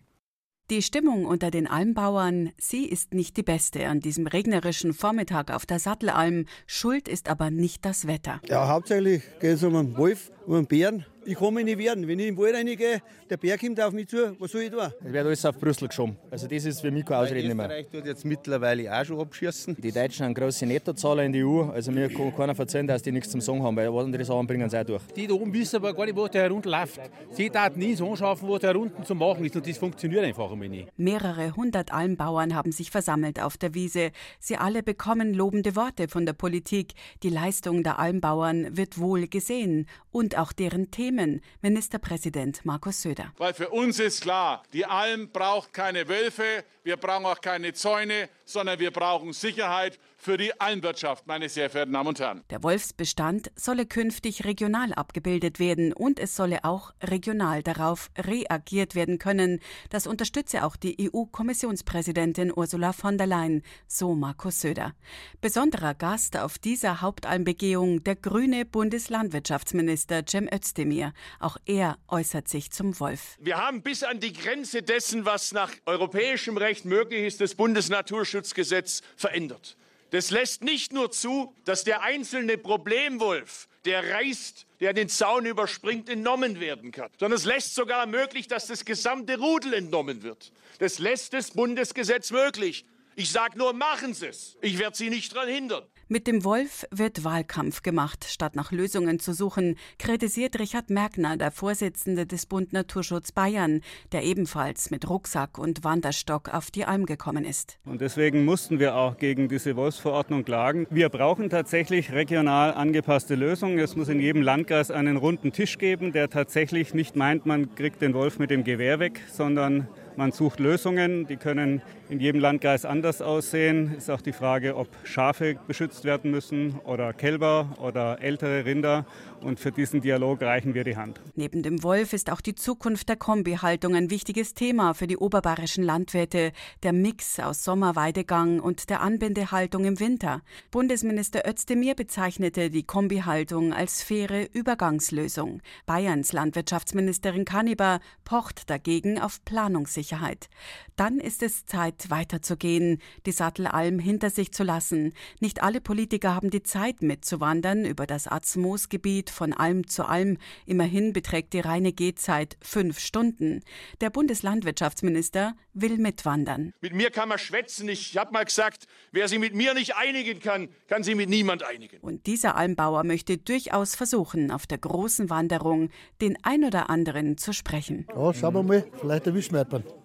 Die 0.69 0.83
Stimmung 0.83 1.25
unter 1.25 1.49
den 1.49 1.65
Almbauern, 1.65 2.51
sie 2.59 2.85
ist 2.85 3.15
nicht 3.15 3.37
die 3.37 3.43
beste 3.43 3.87
an 3.87 4.01
diesem 4.01 4.27
regnerischen 4.27 4.93
Vormittag 4.93 5.49
auf 5.49 5.65
der 5.65 5.79
Sattelalm. 5.79 6.45
Schuld 6.67 7.07
ist 7.07 7.27
aber 7.27 7.49
nicht 7.49 7.85
das 7.85 8.05
Wetter. 8.05 8.39
Ja, 8.47 8.67
hauptsächlich 8.67 9.23
geht 9.39 9.55
es 9.55 9.63
um 9.63 9.75
einen 9.75 9.97
Wolf, 9.97 10.31
um 10.45 10.53
einen 10.57 10.67
Bären 10.67 11.07
ich 11.29 11.37
kann 11.37 11.53
mich 11.53 11.63
nicht 11.63 11.77
wehren. 11.77 12.07
Wenn 12.07 12.17
ich 12.17 12.27
in 12.27 12.35
den 12.35 12.43
Wald 12.43 12.55
reingehe, 12.55 13.01
der 13.29 13.37
Bär 13.37 13.55
kommt 13.57 13.79
auf 13.79 13.93
mich 13.93 14.07
zu, 14.07 14.35
was 14.39 14.51
soll 14.51 14.63
ich 14.63 14.71
tun? 14.71 14.79
Es 14.79 15.13
wird 15.13 15.25
alles 15.25 15.45
auf 15.45 15.59
Brüssel 15.59 15.87
geschoben. 15.87 16.17
Also 16.31 16.47
das 16.47 16.65
ist 16.65 16.81
für 16.81 16.89
mich 16.89 17.05
keine 17.05 17.21
Ausrede 17.21 17.53
mehr. 17.53 17.67
Österreich 17.67 17.87
tut 17.91 18.05
jetzt 18.07 18.25
mittlerweile 18.25 18.91
auch 18.91 19.05
schon 19.05 19.19
abschießen. 19.19 19.77
Die 19.79 19.91
Deutschen 19.91 20.25
haben 20.25 20.33
große 20.33 20.65
Nettozahler 20.65 21.23
in 21.25 21.33
die 21.33 21.43
EU. 21.43 21.69
Also 21.69 21.91
mir 21.91 22.09
kann 22.09 22.35
keiner 22.35 22.57
erzählen, 22.57 22.87
dass 22.87 23.03
die 23.03 23.11
nichts 23.11 23.29
zum 23.29 23.41
Sagen 23.41 23.61
haben, 23.61 23.75
weil 23.75 23.89
andere 23.89 24.25
Sachen 24.25 24.47
bringen 24.47 24.67
sie 24.71 24.79
auch 24.79 24.83
durch. 24.83 25.03
Die 25.15 25.27
da 25.27 25.35
oben 25.35 25.53
wissen 25.53 25.75
aber 25.75 25.93
gar 25.93 26.05
nicht, 26.05 26.17
was 26.17 26.31
da 26.31 26.39
herunter 26.39 26.71
läuft. 26.71 26.99
Sie 27.29 27.49
darf 27.51 27.75
nie 27.75 27.93
so 27.93 28.09
anschaffen, 28.09 28.49
was 28.49 28.61
da 28.61 28.69
herunten 28.69 29.05
zu 29.05 29.13
machen 29.13 29.45
ist. 29.45 29.55
Und 29.55 29.67
das 29.67 29.77
funktioniert 29.77 30.25
einfach 30.25 30.51
immer 30.51 30.67
nicht. 30.67 30.87
Mehrere 30.97 31.55
hundert 31.55 31.93
Almbauern 31.93 32.55
haben 32.55 32.71
sich 32.71 32.89
versammelt 32.89 33.39
auf 33.39 33.55
der 33.55 33.75
Wiese. 33.75 34.09
Sie 34.39 34.57
alle 34.57 34.81
bekommen 34.81 35.35
lobende 35.35 35.75
Worte 35.75 36.07
von 36.07 36.25
der 36.25 36.33
Politik. 36.33 36.93
Die 37.21 37.29
Leistung 37.29 37.83
der 37.83 37.99
Almbauern 37.99 38.75
wird 38.75 38.99
wohl 38.99 39.27
gesehen. 39.27 39.85
Und 40.11 40.35
auch 40.35 40.53
deren 40.53 40.89
Themen. 40.89 41.18
Minister 41.19 41.99
Ministerpräsident 41.99 42.65
Markus 42.65 43.01
Söder. 43.01 43.33
Weil 43.37 43.53
für 43.53 43.69
uns 43.69 43.99
ist 43.99 44.21
klar, 44.21 44.63
die 44.73 44.85
Alm 44.85 45.29
braucht 45.31 45.73
keine 45.73 46.07
Wölfe, 46.07 46.63
wir 46.83 46.97
brauchen 46.97 47.25
auch 47.25 47.41
keine 47.41 47.73
Zäune, 47.73 48.29
sondern 48.45 48.79
wir 48.79 48.91
brauchen 48.91 49.33
Sicherheit 49.33 49.99
für 50.17 50.37
die 50.37 50.59
Almwirtschaft, 50.59 51.25
meine 51.27 51.49
sehr 51.49 51.69
verehrten 51.69 51.93
Damen 51.93 52.09
und 52.09 52.19
Herren. 52.19 52.43
Der 52.49 52.61
Wolfsbestand 52.61 53.51
solle 53.55 53.85
künftig 53.85 54.45
regional 54.45 54.93
abgebildet 54.93 55.59
werden 55.59 55.93
und 55.93 56.19
es 56.19 56.35
solle 56.35 56.63
auch 56.63 56.91
regional 57.01 57.63
darauf 57.63 58.11
reagiert 58.17 58.95
werden 58.95 59.17
können. 59.17 59.61
Das 59.89 60.07
unterstütze 60.07 60.65
auch 60.65 60.75
die 60.75 61.09
EU-Kommissionspräsidentin 61.11 62.51
Ursula 62.55 62.93
von 62.93 63.17
der 63.17 63.27
Leyen, 63.27 63.63
so 63.87 64.15
Markus 64.15 64.61
Söder. 64.61 64.93
Besonderer 65.41 65.93
Gast 65.93 66.37
auf 66.37 66.57
dieser 66.57 67.01
Hauptalmbegehung 67.01 68.03
der 68.03 68.15
grüne 68.15 68.65
Bundeslandwirtschaftsminister 68.65 70.23
Cem 70.27 70.49
Özdemir. 70.53 70.98
Mehr. 70.99 71.13
Auch 71.39 71.57
er 71.65 71.97
äußert 72.07 72.47
sich 72.47 72.71
zum 72.71 72.99
Wolf. 72.99 73.37
Wir 73.39 73.57
haben 73.57 73.81
bis 73.81 74.03
an 74.03 74.19
die 74.19 74.33
Grenze 74.33 74.83
dessen, 74.83 75.25
was 75.25 75.51
nach 75.51 75.71
europäischem 75.85 76.57
Recht 76.57 76.85
möglich 76.85 77.23
ist, 77.25 77.41
das 77.41 77.55
Bundesnaturschutzgesetz 77.55 79.01
verändert. 79.15 79.77
Das 80.11 80.31
lässt 80.31 80.63
nicht 80.63 80.91
nur 80.91 81.11
zu, 81.11 81.53
dass 81.65 81.83
der 81.83 82.01
einzelne 82.01 82.57
Problemwolf, 82.57 83.67
der 83.85 84.11
reißt, 84.11 84.65
der 84.79 84.93
den 84.93 85.07
Zaun 85.07 85.45
überspringt, 85.45 86.09
entnommen 86.09 86.59
werden 86.59 86.91
kann, 86.91 87.09
sondern 87.19 87.37
es 87.37 87.45
lässt 87.45 87.75
sogar 87.75 88.05
möglich, 88.07 88.47
dass 88.47 88.67
das 88.67 88.85
gesamte 88.85 89.37
Rudel 89.37 89.73
entnommen 89.73 90.23
wird. 90.23 90.51
Das 90.79 90.99
lässt 90.99 91.33
das 91.33 91.51
Bundesgesetz 91.51 92.31
möglich. 92.31 92.85
Ich 93.19 93.31
sage 93.31 93.57
nur, 93.57 93.73
machen 93.73 94.13
Sie 94.13 94.27
es. 94.27 94.57
Ich 94.61 94.79
werde 94.79 94.95
Sie 94.95 95.09
nicht 95.09 95.35
daran 95.35 95.49
hindern. 95.49 95.83
Mit 96.07 96.25
dem 96.25 96.45
Wolf 96.45 96.85
wird 96.89 97.25
Wahlkampf 97.25 97.81
gemacht, 97.81 98.23
statt 98.23 98.55
nach 98.55 98.71
Lösungen 98.71 99.19
zu 99.19 99.33
suchen, 99.33 99.75
kritisiert 99.97 100.57
Richard 100.57 100.89
Merkner, 100.89 101.35
der 101.35 101.51
Vorsitzende 101.51 102.25
des 102.25 102.45
Bund 102.45 102.71
Naturschutz 102.71 103.33
Bayern, 103.33 103.81
der 104.13 104.23
ebenfalls 104.23 104.89
mit 104.89 105.09
Rucksack 105.09 105.57
und 105.57 105.83
Wanderstock 105.83 106.47
auf 106.53 106.71
die 106.71 106.85
Alm 106.85 107.05
gekommen 107.05 107.43
ist. 107.43 107.77
Und 107.83 107.99
deswegen 107.99 108.45
mussten 108.45 108.79
wir 108.79 108.95
auch 108.95 109.17
gegen 109.17 109.49
diese 109.49 109.75
Wolfsverordnung 109.75 110.45
klagen. 110.45 110.87
Wir 110.89 111.09
brauchen 111.09 111.49
tatsächlich 111.49 112.13
regional 112.13 112.73
angepasste 112.73 113.35
Lösungen. 113.35 113.79
Es 113.79 113.97
muss 113.97 114.07
in 114.07 114.21
jedem 114.21 114.43
Landkreis 114.43 114.91
einen 114.91 115.17
runden 115.17 115.51
Tisch 115.51 115.77
geben, 115.77 116.13
der 116.13 116.29
tatsächlich 116.29 116.93
nicht 116.93 117.17
meint, 117.17 117.45
man 117.45 117.75
kriegt 117.75 118.01
den 118.01 118.13
Wolf 118.13 118.39
mit 118.39 118.49
dem 118.49 118.63
Gewehr 118.63 118.99
weg, 118.99 119.19
sondern 119.29 119.89
man 120.15 120.31
sucht 120.31 120.59
Lösungen, 120.59 121.27
die 121.27 121.37
können 121.37 121.81
in 122.09 122.19
jedem 122.19 122.41
Landkreis 122.41 122.85
anders 122.85 123.21
aussehen. 123.21 123.95
Ist 123.95 124.09
auch 124.09 124.21
die 124.21 124.33
Frage, 124.33 124.75
ob 124.75 124.87
Schafe 125.03 125.57
beschützt 125.67 126.03
werden 126.03 126.31
müssen 126.31 126.79
oder 126.83 127.13
Kälber 127.13 127.77
oder 127.79 128.21
ältere 128.21 128.65
Rinder. 128.65 129.05
Und 129.41 129.59
für 129.59 129.71
diesen 129.71 130.01
Dialog 130.01 130.41
reichen 130.41 130.73
wir 130.73 130.83
die 130.83 130.97
Hand. 130.97 131.21
Neben 131.35 131.63
dem 131.63 131.81
Wolf 131.83 132.11
ist 132.13 132.29
auch 132.29 132.41
die 132.41 132.55
Zukunft 132.55 133.07
der 133.07 133.15
Kombihaltung 133.15 133.95
ein 133.95 134.09
wichtiges 134.09 134.53
Thema 134.53 134.93
für 134.93 135.07
die 135.07 135.17
oberbayerischen 135.17 135.83
Landwirte. 135.83 136.51
Der 136.83 136.93
Mix 136.93 137.39
aus 137.39 137.63
Sommerweidegang 137.63 138.59
und 138.59 138.89
der 138.89 139.01
Anbindehaltung 139.01 139.85
im 139.85 139.99
Winter. 139.99 140.41
Bundesminister 140.71 141.47
Özdemir 141.47 141.95
bezeichnete 141.95 142.69
die 142.69 142.83
Kombihaltung 142.83 143.71
als 143.71 144.01
faire 144.01 144.53
Übergangslösung. 144.53 145.61
Bayerns 145.85 146.33
Landwirtschaftsministerin 146.33 147.45
Kanniber 147.45 147.99
pocht 148.25 148.69
dagegen 148.69 149.19
auf 149.19 149.43
Planungssicherheit. 149.45 150.49
Dann 150.95 151.19
ist 151.19 151.43
es 151.43 151.65
Zeit, 151.65 151.98
weiterzugehen, 152.09 153.01
die 153.25 153.31
Sattelalm 153.31 153.99
hinter 153.99 154.29
sich 154.29 154.51
zu 154.53 154.63
lassen. 154.63 155.13
Nicht 155.39 155.61
alle 155.63 155.81
Politiker 155.81 156.35
haben 156.35 156.49
die 156.49 156.63
Zeit 156.63 157.01
mitzuwandern 157.01 157.85
über 157.85 158.07
das 158.07 158.27
Atzmoos-Gebiet 158.27 159.29
von 159.29 159.53
Alm 159.53 159.87
zu 159.87 160.05
Alm. 160.05 160.37
Immerhin 160.65 161.13
beträgt 161.13 161.53
die 161.53 161.59
reine 161.59 161.93
Gehzeit 161.93 162.57
fünf 162.61 162.99
Stunden. 162.99 163.61
Der 164.01 164.09
Bundeslandwirtschaftsminister 164.09 165.55
will 165.73 165.97
mitwandern. 165.97 166.73
Mit 166.81 166.93
mir 166.93 167.09
kann 167.09 167.29
man 167.29 167.37
schwätzen. 167.37 167.89
Ich 167.89 168.17
habe 168.17 168.31
mal 168.31 168.45
gesagt, 168.45 168.85
wer 169.11 169.27
sich 169.27 169.39
mit 169.39 169.53
mir 169.53 169.73
nicht 169.73 169.95
einigen 169.95 170.39
kann, 170.39 170.69
kann 170.87 171.03
sich 171.03 171.15
mit 171.15 171.29
niemand 171.29 171.63
einigen. 171.63 171.99
Und 172.01 172.25
dieser 172.25 172.55
Almbauer 172.55 173.03
möchte 173.03 173.37
durchaus 173.37 173.95
versuchen, 173.95 174.51
auf 174.51 174.67
der 174.67 174.77
großen 174.77 175.29
Wanderung 175.29 175.89
den 176.21 176.37
ein 176.43 176.63
oder 176.63 176.89
anderen 176.89 177.37
zu 177.37 177.53
sprechen. 177.53 178.07
Ja, 178.15 178.33
schauen 178.33 178.53
wir 178.53 178.63
mal, 178.63 178.85
vielleicht 178.99 179.27
erwischen 179.27 179.53
wir 179.53 179.63
jemanden. 179.63 179.98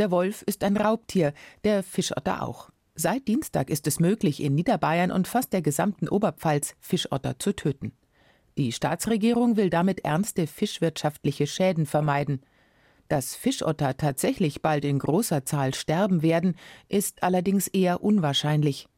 Der 0.00 0.10
Wolf 0.10 0.40
ist 0.46 0.64
ein 0.64 0.78
Raubtier, 0.78 1.34
der 1.62 1.82
Fischotter 1.82 2.42
auch. 2.42 2.70
Seit 2.94 3.28
Dienstag 3.28 3.68
ist 3.68 3.86
es 3.86 4.00
möglich, 4.00 4.42
in 4.42 4.54
Niederbayern 4.54 5.12
und 5.12 5.28
fast 5.28 5.52
der 5.52 5.60
gesamten 5.60 6.08
Oberpfalz 6.08 6.74
Fischotter 6.80 7.38
zu 7.38 7.54
töten. 7.54 7.92
Die 8.56 8.72
Staatsregierung 8.72 9.58
will 9.58 9.68
damit 9.68 10.06
ernste 10.06 10.46
fischwirtschaftliche 10.46 11.46
Schäden 11.46 11.84
vermeiden. 11.84 12.40
Dass 13.08 13.34
Fischotter 13.34 13.94
tatsächlich 13.98 14.62
bald 14.62 14.86
in 14.86 15.00
großer 15.00 15.44
Zahl 15.44 15.74
sterben 15.74 16.22
werden, 16.22 16.56
ist 16.88 17.22
allerdings 17.22 17.68
eher 17.68 18.02
unwahrscheinlich. 18.02 18.88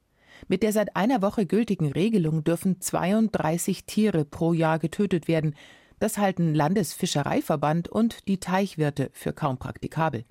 Mit 0.47 0.63
der 0.63 0.73
seit 0.73 0.95
einer 0.95 1.21
Woche 1.21 1.47
gültigen 1.47 1.91
Regelung 1.91 2.45
dürfen 2.45 2.81
32 2.81 3.87
Tiere 3.87 4.25
pro 4.25 4.53
Jahr 4.53 4.79
getötet 4.79 5.27
werden. 5.27 5.57
Das 5.99 6.17
halten 6.19 6.55
Landesfischereiverband 6.55 7.89
und 7.89 8.29
die 8.29 8.39
Teichwirte 8.39 9.11
für 9.13 9.33
kaum 9.33 9.59
praktikabel. 9.59 10.25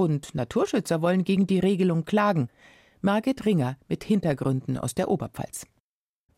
Und 0.00 0.34
Naturschützer 0.34 1.02
wollen 1.02 1.24
gegen 1.24 1.46
die 1.46 1.58
Regelung 1.58 2.06
klagen. 2.06 2.48
Margit 3.02 3.44
Ringer 3.44 3.76
mit 3.86 4.02
Hintergründen 4.02 4.78
aus 4.78 4.94
der 4.94 5.10
Oberpfalz. 5.10 5.66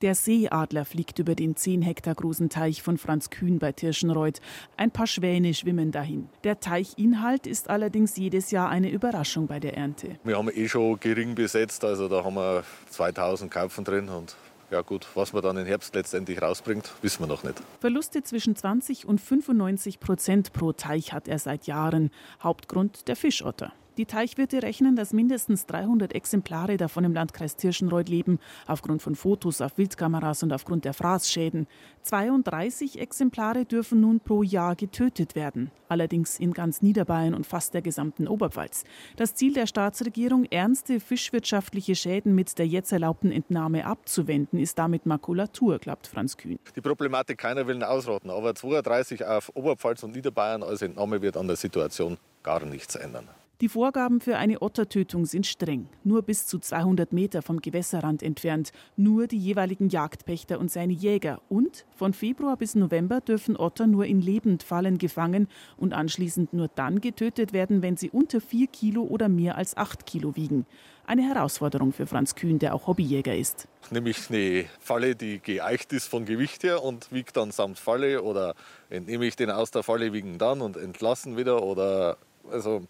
Der 0.00 0.16
Seeadler 0.16 0.84
fliegt 0.84 1.20
über 1.20 1.36
den 1.36 1.54
10 1.54 1.80
Hektar 1.80 2.16
großen 2.16 2.48
Teich 2.48 2.82
von 2.82 2.98
Franz 2.98 3.30
Kühn 3.30 3.60
bei 3.60 3.70
Tirschenreuth. 3.70 4.40
Ein 4.76 4.90
paar 4.90 5.06
Schwäne 5.06 5.54
schwimmen 5.54 5.92
dahin. 5.92 6.28
Der 6.42 6.58
Teichinhalt 6.58 7.46
ist 7.46 7.70
allerdings 7.70 8.16
jedes 8.16 8.50
Jahr 8.50 8.68
eine 8.68 8.90
Überraschung 8.90 9.46
bei 9.46 9.60
der 9.60 9.76
Ernte. 9.76 10.18
Wir 10.24 10.38
haben 10.38 10.50
eh 10.52 10.66
schon 10.66 10.98
gering 10.98 11.36
besetzt, 11.36 11.84
also 11.84 12.08
da 12.08 12.24
haben 12.24 12.34
wir 12.34 12.64
2000 12.90 13.48
Karpfen 13.48 13.84
drin 13.84 14.08
und 14.08 14.34
ja 14.72 14.80
gut, 14.80 15.06
was 15.14 15.32
man 15.32 15.42
dann 15.42 15.58
im 15.58 15.66
Herbst 15.66 15.94
letztendlich 15.94 16.40
rausbringt, 16.40 16.90
wissen 17.02 17.20
wir 17.20 17.26
noch 17.26 17.44
nicht. 17.44 17.62
Verluste 17.80 18.22
zwischen 18.22 18.56
20 18.56 19.06
und 19.06 19.20
95 19.20 20.00
Prozent 20.00 20.52
pro 20.52 20.72
Teich 20.72 21.12
hat 21.12 21.28
er 21.28 21.38
seit 21.38 21.66
Jahren. 21.66 22.10
Hauptgrund 22.42 23.06
der 23.06 23.16
Fischotter. 23.16 23.72
Die 23.98 24.06
Teichwirte 24.06 24.62
rechnen, 24.62 24.96
dass 24.96 25.12
mindestens 25.12 25.66
300 25.66 26.14
Exemplare 26.14 26.78
davon 26.78 27.04
im 27.04 27.12
Landkreis 27.12 27.56
Tirschenreuth 27.56 28.08
leben, 28.08 28.38
aufgrund 28.66 29.02
von 29.02 29.14
Fotos 29.14 29.60
auf 29.60 29.76
Wildkameras 29.76 30.42
und 30.42 30.50
aufgrund 30.50 30.86
der 30.86 30.94
Fraßschäden. 30.94 31.66
32 32.02 32.98
Exemplare 32.98 33.66
dürfen 33.66 34.00
nun 34.00 34.20
pro 34.20 34.42
Jahr 34.42 34.76
getötet 34.76 35.34
werden, 35.34 35.70
allerdings 35.88 36.40
in 36.40 36.54
ganz 36.54 36.80
Niederbayern 36.80 37.34
und 37.34 37.46
fast 37.46 37.74
der 37.74 37.82
gesamten 37.82 38.26
Oberpfalz. 38.26 38.84
Das 39.16 39.34
Ziel 39.34 39.52
der 39.52 39.66
Staatsregierung, 39.66 40.46
ernste 40.46 40.98
fischwirtschaftliche 40.98 41.94
Schäden 41.94 42.34
mit 42.34 42.58
der 42.58 42.66
jetzt 42.66 42.92
erlaubten 42.92 43.30
Entnahme 43.30 43.84
abzuwenden, 43.84 44.58
ist 44.58 44.78
damit 44.78 45.04
Makulatur, 45.04 45.78
glaubt 45.78 46.06
Franz 46.06 46.38
Kühn. 46.38 46.58
Die 46.74 46.80
Problematik 46.80 47.36
keiner 47.36 47.66
will 47.66 47.82
ausrotten, 47.84 48.30
aber 48.30 48.54
32 48.54 49.26
auf 49.26 49.50
Oberpfalz 49.54 50.02
und 50.02 50.14
Niederbayern 50.14 50.62
als 50.62 50.80
Entnahme 50.80 51.20
wird 51.20 51.36
an 51.36 51.46
der 51.46 51.56
Situation 51.56 52.16
gar 52.42 52.64
nichts 52.64 52.94
ändern. 52.94 53.28
Die 53.62 53.68
Vorgaben 53.68 54.20
für 54.20 54.38
eine 54.38 54.60
Ottertötung 54.60 55.24
sind 55.24 55.46
streng. 55.46 55.86
Nur 56.02 56.22
bis 56.22 56.48
zu 56.48 56.58
200 56.58 57.12
Meter 57.12 57.42
vom 57.42 57.60
Gewässerrand 57.60 58.20
entfernt. 58.20 58.72
Nur 58.96 59.28
die 59.28 59.38
jeweiligen 59.38 59.88
Jagdpächter 59.88 60.58
und 60.58 60.68
seine 60.68 60.92
Jäger. 60.92 61.40
Und 61.48 61.86
von 61.94 62.12
Februar 62.12 62.56
bis 62.56 62.74
November 62.74 63.20
dürfen 63.20 63.56
Otter 63.56 63.86
nur 63.86 64.04
in 64.06 64.20
Lebendfallen 64.20 64.98
gefangen 64.98 65.46
und 65.76 65.92
anschließend 65.92 66.52
nur 66.52 66.66
dann 66.74 67.00
getötet 67.00 67.52
werden, 67.52 67.82
wenn 67.82 67.96
sie 67.96 68.10
unter 68.10 68.40
4 68.40 68.66
Kilo 68.66 69.04
oder 69.04 69.28
mehr 69.28 69.56
als 69.56 69.76
8 69.76 70.06
Kilo 70.06 70.34
wiegen. 70.34 70.66
Eine 71.06 71.22
Herausforderung 71.22 71.92
für 71.92 72.08
Franz 72.08 72.34
Kühn, 72.34 72.58
der 72.58 72.74
auch 72.74 72.88
Hobbyjäger 72.88 73.36
ist. 73.36 73.68
Nämlich 73.92 74.28
eine 74.28 74.64
Falle, 74.80 75.14
die 75.14 75.38
geeicht 75.38 75.92
ist 75.92 76.08
von 76.08 76.24
Gewicht 76.24 76.64
her 76.64 76.82
und 76.82 77.12
wiegt 77.12 77.36
dann 77.36 77.52
samt 77.52 77.78
Falle 77.78 78.22
oder 78.22 78.56
entnehme 78.90 79.24
ich 79.24 79.36
den 79.36 79.50
aus 79.50 79.70
der 79.70 79.84
Falle, 79.84 80.12
wiegen 80.12 80.38
dann 80.38 80.60
und 80.60 80.76
entlassen 80.76 81.36
wieder 81.36 81.62
oder 81.62 82.16
also 82.50 82.82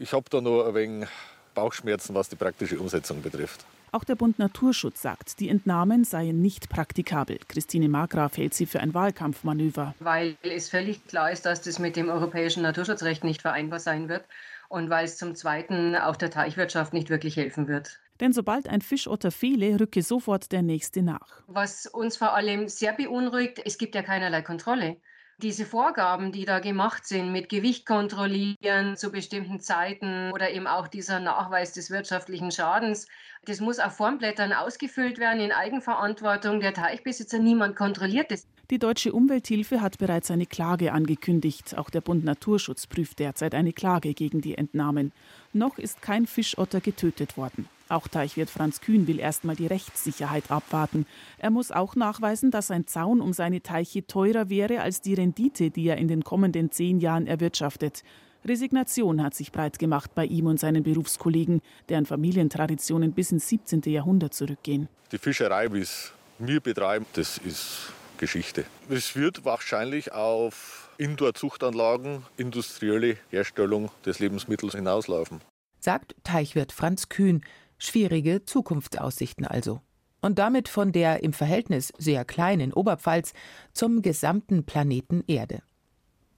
ich 0.00 0.12
habe 0.14 0.24
da 0.30 0.40
noch 0.40 0.66
ein 0.66 0.74
wenig 0.74 1.08
Bauchschmerzen, 1.54 2.14
was 2.14 2.28
die 2.28 2.36
praktische 2.36 2.78
Umsetzung 2.78 3.22
betrifft. 3.22 3.64
Auch 3.92 4.04
der 4.04 4.14
Bund 4.14 4.38
Naturschutz 4.38 5.02
sagt, 5.02 5.40
die 5.40 5.48
Entnahmen 5.48 6.04
seien 6.04 6.40
nicht 6.40 6.70
praktikabel. 6.70 7.38
Christine 7.48 7.88
Margraf 7.88 8.36
hält 8.36 8.54
sie 8.54 8.66
für 8.66 8.80
ein 8.80 8.94
Wahlkampfmanöver. 8.94 9.94
Weil 9.98 10.36
es 10.42 10.70
völlig 10.70 11.06
klar 11.06 11.30
ist, 11.30 11.44
dass 11.44 11.60
das 11.60 11.78
mit 11.78 11.96
dem 11.96 12.08
europäischen 12.08 12.62
Naturschutzrecht 12.62 13.24
nicht 13.24 13.42
vereinbar 13.42 13.80
sein 13.80 14.08
wird 14.08 14.24
und 14.68 14.90
weil 14.90 15.04
es 15.04 15.16
zum 15.16 15.34
Zweiten 15.34 15.96
auch 15.96 16.16
der 16.16 16.30
Teichwirtschaft 16.30 16.92
nicht 16.92 17.10
wirklich 17.10 17.36
helfen 17.36 17.68
wird. 17.68 17.98
Denn 18.20 18.32
sobald 18.32 18.68
ein 18.68 18.80
Fischotter 18.80 19.32
fehle, 19.32 19.80
rücke 19.80 20.02
sofort 20.02 20.52
der 20.52 20.62
nächste 20.62 21.02
nach. 21.02 21.42
Was 21.48 21.86
uns 21.86 22.16
vor 22.16 22.34
allem 22.34 22.68
sehr 22.68 22.92
beunruhigt, 22.92 23.60
es 23.64 23.76
gibt 23.76 23.94
ja 23.94 24.02
keinerlei 24.02 24.42
Kontrolle 24.42 24.98
diese 25.40 25.64
Vorgaben, 25.64 26.32
die 26.32 26.44
da 26.44 26.60
gemacht 26.60 27.06
sind, 27.06 27.32
mit 27.32 27.48
Gewicht 27.48 27.86
kontrollieren 27.86 28.96
zu 28.96 29.10
bestimmten 29.10 29.60
Zeiten 29.60 30.30
oder 30.32 30.50
eben 30.50 30.66
auch 30.66 30.88
dieser 30.88 31.20
Nachweis 31.20 31.72
des 31.72 31.90
wirtschaftlichen 31.90 32.50
Schadens, 32.50 33.08
das 33.46 33.60
muss 33.60 33.78
auf 33.78 33.96
Formblättern 33.96 34.52
ausgefüllt 34.52 35.18
werden 35.18 35.40
in 35.40 35.50
Eigenverantwortung 35.50 36.60
der 36.60 36.74
Teichbesitzer. 36.74 37.38
Niemand 37.38 37.74
kontrolliert 37.74 38.30
das. 38.30 38.46
Die 38.70 38.78
Deutsche 38.78 39.12
Umwelthilfe 39.12 39.80
hat 39.80 39.98
bereits 39.98 40.30
eine 40.30 40.46
Klage 40.46 40.92
angekündigt. 40.92 41.76
Auch 41.76 41.90
der 41.90 42.02
Bund 42.02 42.24
Naturschutz 42.24 42.86
prüft 42.86 43.18
derzeit 43.18 43.54
eine 43.54 43.72
Klage 43.72 44.14
gegen 44.14 44.42
die 44.42 44.56
Entnahmen. 44.56 45.10
Noch 45.52 45.78
ist 45.78 46.02
kein 46.02 46.26
Fischotter 46.26 46.80
getötet 46.80 47.36
worden. 47.36 47.68
Auch 47.90 48.06
Teichwirt 48.06 48.50
Franz 48.50 48.80
Kühn 48.80 49.08
will 49.08 49.18
erstmal 49.18 49.56
die 49.56 49.66
Rechtssicherheit 49.66 50.52
abwarten. 50.52 51.06
Er 51.38 51.50
muss 51.50 51.72
auch 51.72 51.96
nachweisen, 51.96 52.52
dass 52.52 52.70
ein 52.70 52.86
Zaun 52.86 53.20
um 53.20 53.32
seine 53.32 53.62
Teiche 53.62 54.06
teurer 54.06 54.48
wäre 54.48 54.80
als 54.80 55.00
die 55.00 55.14
Rendite, 55.14 55.70
die 55.70 55.88
er 55.88 55.96
in 55.96 56.06
den 56.06 56.22
kommenden 56.22 56.70
zehn 56.70 57.00
Jahren 57.00 57.26
erwirtschaftet. 57.26 58.04
Resignation 58.44 59.22
hat 59.24 59.34
sich 59.34 59.50
breit 59.50 59.80
gemacht 59.80 60.14
bei 60.14 60.24
ihm 60.24 60.46
und 60.46 60.60
seinen 60.60 60.84
Berufskollegen, 60.84 61.62
deren 61.88 62.06
Familientraditionen 62.06 63.12
bis 63.12 63.32
ins 63.32 63.48
17. 63.48 63.82
Jahrhundert 63.86 64.34
zurückgehen. 64.34 64.88
Die 65.10 65.18
Fischerei, 65.18 65.72
wie 65.72 65.80
es 65.80 66.12
wir 66.38 66.60
betreiben, 66.60 67.06
das 67.14 67.38
ist 67.38 67.92
Geschichte. 68.18 68.66
Es 68.88 69.16
wird 69.16 69.44
wahrscheinlich 69.44 70.12
auf 70.12 70.90
Indoor-Zuchtanlagen, 70.98 72.22
industrielle 72.36 73.16
Herstellung 73.30 73.90
des 74.06 74.20
Lebensmittels 74.20 74.74
hinauslaufen. 74.74 75.40
Sagt 75.80 76.14
Teichwirt 76.22 76.72
Franz 76.72 77.08
Kühn. 77.08 77.42
Schwierige 77.82 78.44
Zukunftsaussichten 78.44 79.46
also. 79.46 79.80
Und 80.20 80.38
damit 80.38 80.68
von 80.68 80.92
der 80.92 81.22
im 81.22 81.32
Verhältnis 81.32 81.92
sehr 81.96 82.26
kleinen 82.26 82.74
Oberpfalz 82.74 83.32
zum 83.72 84.02
gesamten 84.02 84.64
Planeten 84.64 85.24
Erde. 85.26 85.62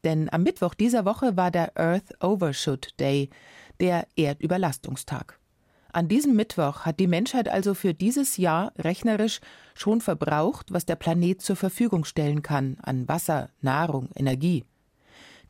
Denn 0.05 0.33
am 0.33 0.45
Mittwoch 0.45 0.75
dieser 0.75 1.05
Woche 1.05 1.37
war 1.37 1.51
der 1.51 1.77
Earth 1.77 2.23
Overshoot 2.23 2.91
Day, 3.01 3.29
der 3.81 4.07
Erdüberlastungstag. 4.15 5.39
An 5.93 6.09
diesem 6.09 6.37
Mittwoch 6.37 6.87
hat 6.87 7.01
die 7.01 7.09
Menschheit 7.09 7.49
also 7.49 7.75
für 7.75 7.93
dieses 7.93 8.37
Jahr 8.37 8.73
rechnerisch 8.79 9.41
schon 9.75 10.01
verbraucht, 10.01 10.73
was 10.73 10.87
der 10.87 10.97
Planet 10.97 11.43
zur 11.43 11.57
Verfügung 11.57 12.05
stellen 12.05 12.43
kann 12.43 12.79
an 12.83 13.09
Wasser, 13.09 13.51
Nahrung, 13.61 14.11
Energie. 14.15 14.65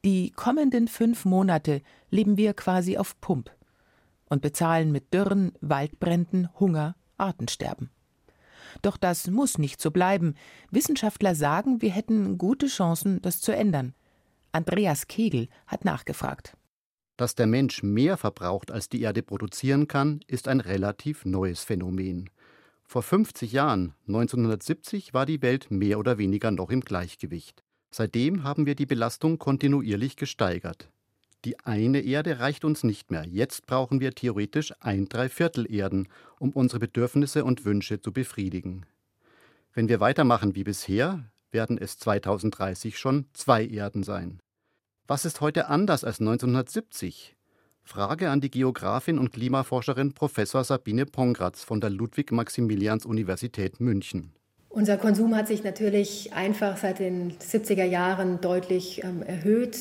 Die 0.05 0.31
kommenden 0.31 0.89
fünf 0.89 1.27
Monate 1.27 1.83
leben 2.11 2.39
wir 2.39 2.55
quasi 2.55 2.97
auf 2.97 3.21
Pump 3.21 3.53
und 4.33 4.41
bezahlen 4.41 4.93
mit 4.93 5.13
Dürren, 5.13 5.53
Waldbränden, 5.61 6.49
Hunger, 6.59 6.97
Artensterben. 7.19 7.91
Doch 8.81 8.97
das 8.97 9.29
muss 9.29 9.59
nicht 9.59 9.79
so 9.79 9.91
bleiben. 9.91 10.37
Wissenschaftler 10.71 11.35
sagen, 11.35 11.83
wir 11.83 11.91
hätten 11.91 12.39
gute 12.39 12.67
Chancen, 12.69 13.21
das 13.21 13.43
zu 13.43 13.55
ändern. 13.55 13.95
Andreas 14.51 15.07
Kegel 15.07 15.49
hat 15.67 15.85
nachgefragt. 15.85 16.57
Dass 17.19 17.35
der 17.35 17.47
Mensch 17.47 17.83
mehr 17.83 18.17
verbraucht, 18.17 18.71
als 18.71 18.89
die 18.89 19.03
Erde 19.03 19.23
produzieren 19.23 19.87
kann, 19.87 20.21
ist 20.29 20.49
ein 20.49 20.61
relativ 20.61 21.27
neues 21.27 21.63
Phänomen. 21.63 22.31
Vor 22.85 23.03
50 23.03 23.53
Jahren, 23.53 23.95
1970, 24.09 25.13
war 25.13 25.27
die 25.27 25.43
Welt 25.43 25.71
mehr 25.71 25.99
oder 25.99 26.17
weniger 26.17 26.51
noch 26.51 26.71
im 26.71 26.81
Gleichgewicht. 26.81 27.63
Seitdem 27.91 28.45
haben 28.45 28.65
wir 28.65 28.77
die 28.77 28.87
Belastung 28.87 29.39
kontinuierlich 29.39 30.17
gesteigert. 30.17 30.89
Die 31.45 31.59
eine 31.61 32.01
Erde 32.01 32.39
reicht 32.39 32.65
uns 32.65 32.85
nicht 32.85 33.11
mehr. 33.11 33.25
Jetzt 33.25 33.67
brauchen 33.67 34.01
wir 34.01 34.15
theoretisch 34.15 34.73
ein 34.81 35.09
Dreiviertel 35.09 35.71
Erden, 35.73 36.09
um 36.39 36.51
unsere 36.51 36.79
Bedürfnisse 36.79 37.45
und 37.45 37.65
Wünsche 37.65 38.01
zu 38.01 38.13
befriedigen. 38.13 38.87
Wenn 39.75 39.89
wir 39.89 39.99
weitermachen 39.99 40.55
wie 40.55 40.65
bisher, 40.65 41.25
werden 41.51 41.79
es 41.79 41.99
2030 41.99 42.99
schon 42.99 43.27
zwei 43.33 43.67
Erden 43.67 44.05
sein. 44.05 44.41
Was 45.07 45.25
ist 45.25 45.41
heute 45.41 45.69
anders 45.69 46.05
als 46.05 46.21
1970? 46.21 47.37
Frage 47.83 48.31
an 48.31 48.41
die 48.41 48.51
Geografin 48.51 49.19
und 49.19 49.33
Klimaforscherin 49.33 50.15
Professor 50.15 50.63
Sabine 50.63 51.07
Pongratz 51.07 51.65
von 51.65 51.81
der 51.81 51.91
Ludwig-Maximilians-Universität 51.91 53.81
München. 53.81 54.33
Unser 54.69 54.97
Konsum 54.97 55.35
hat 55.37 55.49
sich 55.49 55.65
natürlich 55.65 56.33
einfach 56.33 56.77
seit 56.77 57.01
den 57.01 57.37
70er 57.39 57.85
Jahren 57.85 58.41
deutlich 58.41 59.03
ähm, 59.05 59.23
erhöht. 59.23 59.77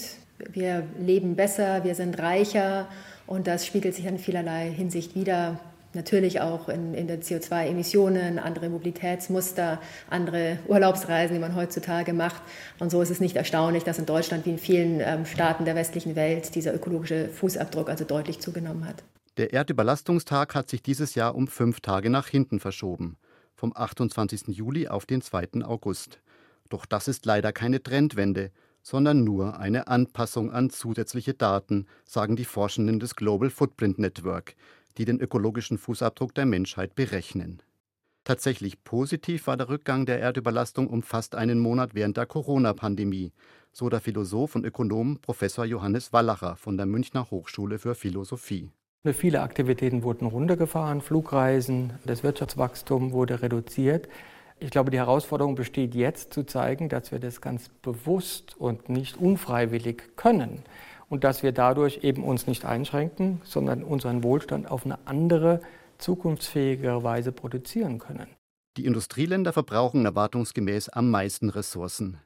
Wir 0.52 0.84
leben 1.00 1.36
besser, 1.36 1.84
wir 1.84 1.96
sind 1.96 2.20
reicher 2.20 2.88
und 3.28 3.48
das 3.48 3.66
spiegelt 3.66 3.96
sich 3.96 4.06
in 4.06 4.18
vielerlei 4.18 4.70
Hinsicht 4.70 5.16
wieder 5.16 5.60
natürlich 5.94 6.40
auch 6.42 6.70
in, 6.70 6.94
in 6.94 7.08
den 7.08 7.22
CO2-Emissionen, 7.22 8.40
andere 8.40 8.70
Mobilitätsmuster, 8.70 9.82
andere 10.10 10.60
Urlaubsreisen, 10.68 11.36
die 11.36 11.42
man 11.42 11.56
heutzutage 11.56 12.14
macht. 12.14 12.42
Und 12.80 12.92
so 12.92 13.02
ist 13.02 13.10
es 13.10 13.20
nicht 13.20 13.36
erstaunlich, 13.36 13.84
dass 13.84 14.00
in 14.00 14.06
Deutschland 14.06 14.46
wie 14.46 14.52
in 14.52 14.58
vielen 14.58 15.02
ähm, 15.02 15.26
Staaten 15.26 15.66
der 15.66 15.76
westlichen 15.76 16.16
Welt 16.16 16.56
dieser 16.56 16.74
ökologische 16.74 17.28
Fußabdruck 17.28 17.90
also 17.90 18.06
deutlich 18.06 18.40
zugenommen 18.40 18.88
hat. 18.88 19.04
Der 19.38 19.54
Erdüberlastungstag 19.54 20.56
hat 20.56 20.70
sich 20.70 20.84
dieses 20.84 21.16
Jahr 21.16 21.36
um 21.36 21.48
fünf 21.48 21.82
Tage 21.82 22.10
nach 22.10 22.28
hinten 22.28 22.60
verschoben, 22.60 23.18
vom 23.56 23.74
28. 23.76 24.48
Juli 24.48 24.88
auf 24.88 25.06
den 25.06 25.22
2. 25.22 25.64
August. 25.64 26.20
Doch 26.70 26.86
das 26.86 27.08
ist 27.08 27.26
leider 27.26 27.52
keine 27.52 27.82
Trendwende, 27.82 28.52
sondern 28.82 29.24
nur 29.24 29.60
eine 29.60 29.88
Anpassung 29.88 30.52
an 30.52 30.70
zusätzliche 30.70 31.34
Daten, 31.34 31.86
sagen 32.06 32.36
die 32.36 32.46
Forschenden 32.46 33.00
des 33.00 33.16
Global 33.16 33.50
Footprint 33.50 34.00
Network, 34.00 34.56
die 34.98 35.06
den 35.06 35.20
ökologischen 35.20 35.78
Fußabdruck 35.78 36.34
der 36.36 36.46
Menschheit 36.46 36.96
berechnen. 36.96 37.62
Tatsächlich 38.24 38.84
positiv 38.84 39.48
war 39.48 39.58
der 39.58 39.70
Rückgang 39.70 40.06
der 40.06 40.20
Erdüberlastung 40.20 40.88
um 40.88 41.02
fast 41.02 41.34
einen 41.34 41.60
Monat 41.60 41.96
während 41.96 42.18
der 42.18 42.28
Corona-Pandemie, 42.28 43.32
so 43.72 43.90
der 43.90 44.00
Philosoph 44.00 44.56
und 44.56 44.66
Ökonom 44.66 45.18
Professor 45.22 45.66
Johannes 45.66 46.14
Wallacher 46.14 46.56
von 46.56 46.78
der 46.78 46.86
Münchner 46.86 47.32
Hochschule 47.32 47.80
für 47.80 47.96
Philosophie. 47.96 48.70
Viele 49.14 49.42
Aktivitäten 49.42 50.04
wurden 50.04 50.28
runtergefahren, 50.28 51.02
Flugreisen, 51.02 51.94
das 52.06 52.22
Wirtschaftswachstum 52.22 53.12
wurde 53.12 53.42
reduziert. 53.42 54.08
Ich 54.64 54.70
glaube, 54.70 54.92
die 54.92 54.98
Herausforderung 54.98 55.56
besteht 55.56 55.96
jetzt 55.96 56.32
zu 56.32 56.44
zeigen, 56.44 56.88
dass 56.88 57.12
wir 57.12 57.18
das 57.18 57.42
ganz 57.42 57.70
bewusst 57.82 58.56
und 58.60 58.90
nicht 58.90 59.18
unfreiwillig 59.18 60.16
können 60.18 60.62
und 61.10 61.24
dass 61.24 61.42
wir 61.42 61.52
dadurch 61.52 62.04
eben 62.04 62.24
uns 62.24 62.46
nicht 62.46 62.64
einschränken, 62.64 63.42
sondern 63.44 63.84
unseren 63.84 64.22
Wohlstand 64.22 64.70
auf 64.70 64.86
eine 64.86 65.00
andere, 65.08 65.62
zukunftsfähigere 65.98 67.02
Weise 67.02 67.32
produzieren 67.32 67.98
können. 67.98 68.28
Die 68.78 68.86
Industrieländer 68.86 69.52
verbrauchen 69.52 70.06
erwartungsgemäß 70.06 70.90
am 70.90 71.10
meisten 71.10 71.50
Ressourcen. 71.50 72.18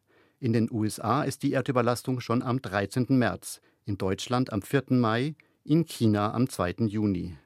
In 0.41 0.51
den 0.51 0.69
USA 0.69 1.23
ist 1.23 1.41
die 1.41 1.53
Erdüberlastung 1.53 2.19
schon 2.19 2.43
am 2.43 2.61
13. 2.61 3.05
März, 3.11 3.61
in 3.85 3.97
Deutschland 3.97 4.51
am 4.51 4.61
4. 4.61 4.83
Mai, 4.89 5.35
in 5.63 5.85
China 5.85 6.33
am 6.33 6.49
2. 6.49 6.85
Juni. 6.87 7.37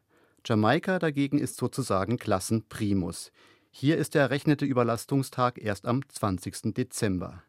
Jamaika 0.44 0.98
dagegen 0.98 1.38
ist 1.38 1.58
sozusagen 1.58 2.18
Klassenprimus. 2.18 3.32
Hier 3.72 3.98
ist 3.98 4.16
der 4.16 4.24
errechnete 4.24 4.66
Überlastungstag 4.66 5.62
erst 5.62 5.86
am 5.86 6.08
20. 6.08 6.74
Dezember. 6.74 7.44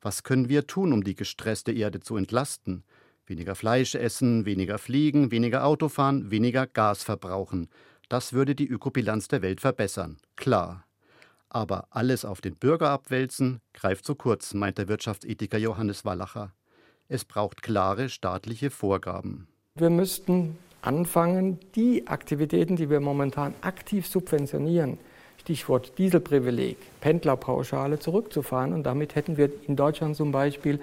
Was 0.00 0.22
können 0.22 0.48
wir 0.48 0.66
tun, 0.66 0.92
um 0.92 1.04
die 1.04 1.14
gestresste 1.14 1.72
Erde 1.72 2.00
zu 2.00 2.16
entlasten? 2.16 2.84
Weniger 3.26 3.54
Fleisch 3.54 3.94
essen, 3.94 4.46
weniger 4.46 4.78
fliegen, 4.78 5.30
weniger 5.30 5.64
Auto 5.64 5.88
fahren, 5.88 6.30
weniger 6.30 6.66
Gas 6.66 7.02
verbrauchen. 7.02 7.68
Das 8.08 8.32
würde 8.32 8.54
die 8.54 8.66
Ökobilanz 8.66 9.28
der 9.28 9.42
Welt 9.42 9.60
verbessern. 9.60 10.16
Klar. 10.36 10.84
Aber 11.50 11.88
alles 11.90 12.24
auf 12.24 12.40
den 12.40 12.56
Bürger 12.56 12.90
abwälzen, 12.90 13.60
greift 13.74 14.04
zu 14.04 14.14
kurz, 14.14 14.54
meint 14.54 14.78
der 14.78 14.88
Wirtschaftsethiker 14.88 15.58
Johannes 15.58 16.04
Wallacher. 16.04 16.54
Es 17.08 17.24
braucht 17.24 17.62
klare 17.62 18.08
staatliche 18.08 18.70
Vorgaben. 18.70 19.48
Wir 19.74 19.90
müssten 19.90 20.58
anfangen, 20.82 21.58
die 21.74 22.06
Aktivitäten, 22.06 22.76
die 22.76 22.90
wir 22.90 23.00
momentan 23.00 23.54
aktiv 23.60 24.06
subventionieren, 24.06 24.98
Stichwort 25.48 25.96
Dieselprivileg, 25.96 26.76
Pendlerpauschale 27.00 27.98
zurückzufahren. 27.98 28.74
Und 28.74 28.82
damit 28.82 29.14
hätten 29.14 29.38
wir 29.38 29.50
in 29.66 29.76
Deutschland 29.76 30.14
zum 30.14 30.30
Beispiel 30.30 30.78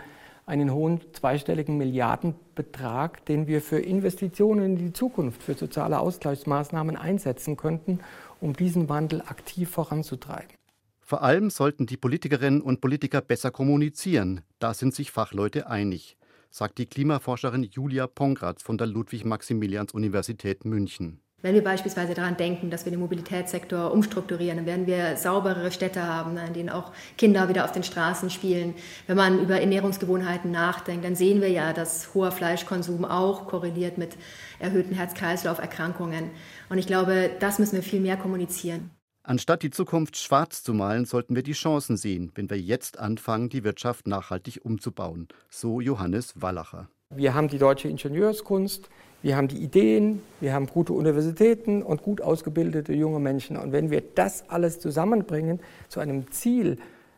einen 0.47 0.73
hohen 0.73 1.01
zweistelligen 1.13 1.77
Milliardenbetrag, 1.77 3.23
den 3.25 3.45
wir 3.45 3.61
für 3.61 3.77
Investitionen 3.77 4.65
in 4.65 4.77
die 4.77 4.91
Zukunft, 4.91 5.43
für 5.43 5.53
soziale 5.53 5.99
Ausgleichsmaßnahmen 5.99 6.95
einsetzen 6.95 7.57
könnten, 7.57 7.99
um 8.41 8.53
diesen 8.53 8.89
Wandel 8.89 9.21
aktiv 9.21 9.69
voranzutreiben. 9.69 10.55
Vor 10.99 11.21
allem 11.21 11.51
sollten 11.51 11.85
die 11.85 11.97
Politikerinnen 11.97 12.61
und 12.61 12.81
Politiker 12.81 13.21
besser 13.21 13.51
kommunizieren. 13.51 14.41
Da 14.57 14.73
sind 14.73 14.95
sich 14.95 15.11
Fachleute 15.11 15.67
einig, 15.69 16.17
sagt 16.49 16.79
die 16.79 16.87
Klimaforscherin 16.87 17.61
Julia 17.61 18.07
Pongratz 18.07 18.63
von 18.63 18.79
der 18.79 18.87
Ludwig-Maximilians-Universität 18.87 20.65
München. 20.65 21.21
Wenn 21.45 21.53
wir 21.53 21.63
beispielsweise 21.63 22.15
daran 22.15 22.37
denken, 22.37 22.71
dass 22.71 22.85
wir 22.85 22.89
den 22.89 22.99
Mobilitätssektor 23.01 23.91
umstrukturieren, 23.91 24.57
dann 24.57 24.65
werden 24.65 24.87
wir 24.87 25.15
sauberere 25.15 25.69
Städte 25.69 26.01
haben, 26.01 26.33
ne, 26.33 26.47
in 26.47 26.53
denen 26.53 26.69
auch 26.71 26.91
Kinder 27.19 27.47
wieder 27.49 27.65
auf 27.65 27.71
den 27.71 27.83
Straßen 27.83 28.31
spielen. 28.31 28.73
Wenn 29.05 29.15
man 29.15 29.39
über 29.39 29.61
Ernährungsgewohnheiten 29.61 30.49
nachdenkt, 30.49 31.05
dann 31.05 31.15
sehen 31.15 31.41
wir 31.41 31.49
ja, 31.49 31.71
dass 31.71 32.15
hoher 32.15 32.31
Fleischkonsum 32.31 33.05
auch 33.05 33.45
korreliert 33.45 33.99
mit 33.99 34.17
erhöhten 34.57 34.95
Herz-Kreislauf-Erkrankungen. 34.95 36.31
Und 36.69 36.79
ich 36.79 36.87
glaube, 36.87 37.29
das 37.39 37.59
müssen 37.59 37.75
wir 37.75 37.83
viel 37.83 38.01
mehr 38.01 38.17
kommunizieren. 38.17 38.89
Anstatt 39.21 39.61
die 39.61 39.69
Zukunft 39.69 40.17
schwarz 40.17 40.63
zu 40.63 40.73
malen, 40.73 41.05
sollten 41.05 41.35
wir 41.35 41.43
die 41.43 41.53
Chancen 41.53 41.95
sehen, 41.95 42.31
wenn 42.33 42.49
wir 42.49 42.59
jetzt 42.59 42.97
anfangen, 42.97 43.49
die 43.49 43.63
Wirtschaft 43.63 44.07
nachhaltig 44.07 44.61
umzubauen. 44.63 45.27
So 45.51 45.79
Johannes 45.79 46.33
Wallacher. 46.41 46.89
Wir 47.11 47.35
haben 47.35 47.49
die 47.49 47.59
deutsche 47.59 47.87
Ingenieurskunst, 47.87 48.89
wir 49.21 49.35
haben 49.35 49.47
die 49.47 49.57
Ideen, 49.57 50.21
wir 50.39 50.53
haben 50.53 50.67
gute 50.67 50.93
Universitäten 50.93 51.81
und 51.81 52.03
gut 52.03 52.21
ausgebildete 52.21 52.93
junge 52.93 53.19
Menschen. 53.19 53.57
Und 53.57 53.71
wenn 53.71 53.89
wir 53.89 54.01
das 54.01 54.49
alles 54.49 54.79
zusammenbringen 54.79 55.59
zu 55.89 55.99
einem 55.99 56.31
Ziel, 56.31 56.77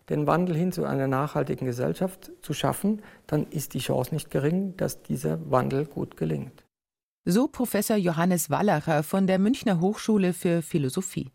den 0.10 0.26
Wandel 0.26 0.56
hin 0.56 0.72
zu 0.72 0.86
einer 0.86 1.08
nachhaltigen 1.08 1.66
Gesellschaft 1.66 2.32
zu 2.42 2.54
schaffen, 2.54 3.02
dann 3.28 3.46
ist 3.50 3.74
die 3.74 3.80
Chance 3.80 4.14
nicht 4.14 4.32
gering, 4.32 4.78
dass 4.78 5.04
dieser 5.04 5.52
Wandel 5.52 5.86
gut 5.86 6.16
gelingt. 6.16 6.64
So 7.26 7.50
Professor 7.50 7.98
Johannes 7.98 8.50
Wallacher 8.50 9.04
von 9.04 9.28
der 9.28 9.38
Münchner 9.38 9.82
Hochschule 9.82 10.32
für 10.32 10.62
Philosophie. 10.62 11.30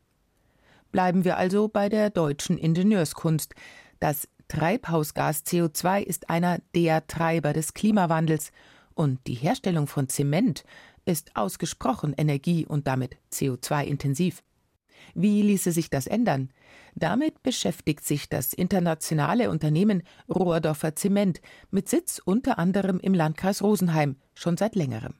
Bleiben 0.91 1.25
wir 1.25 1.37
also 1.37 1.69
bei 1.69 1.91
der 1.91 2.09
deutschen 2.09 2.57
Ingenieurskunst. 2.57 3.55
Das 4.01 4.27
Treibhausgas 4.49 5.45
CO2 5.45 6.03
ist 6.03 6.31
einer 6.31 6.59
der 6.75 7.07
Treiber 7.07 7.53
des 7.53 7.75
Klimawandels 7.75 8.53
und 8.95 9.19
die 9.27 9.35
Herstellung 9.35 9.87
von 9.87 10.09
Zement 10.09 10.65
ist 11.05 11.37
ausgesprochen 11.37 12.15
energie- 12.17 12.67
und 12.67 12.87
damit 12.87 13.17
CO2-intensiv. 13.33 14.43
Wie 15.15 15.43
ließe 15.43 15.73
sich 15.73 15.91
das 15.91 16.07
ändern? 16.07 16.51
Damit 16.95 17.43
beschäftigt 17.43 18.05
sich 18.05 18.29
das 18.29 18.53
internationale 18.53 19.51
Unternehmen 19.51 20.03
Rohrdorfer 20.29 20.95
Zement 20.95 21.41
mit 21.71 21.89
Sitz 21.89 22.21
unter 22.25 22.59
anderem 22.59 23.01
im 23.01 23.15
Landkreis 23.15 23.63
Rosenheim 23.63 24.17
schon 24.35 24.57
seit 24.57 24.77
längerem. 24.77 25.15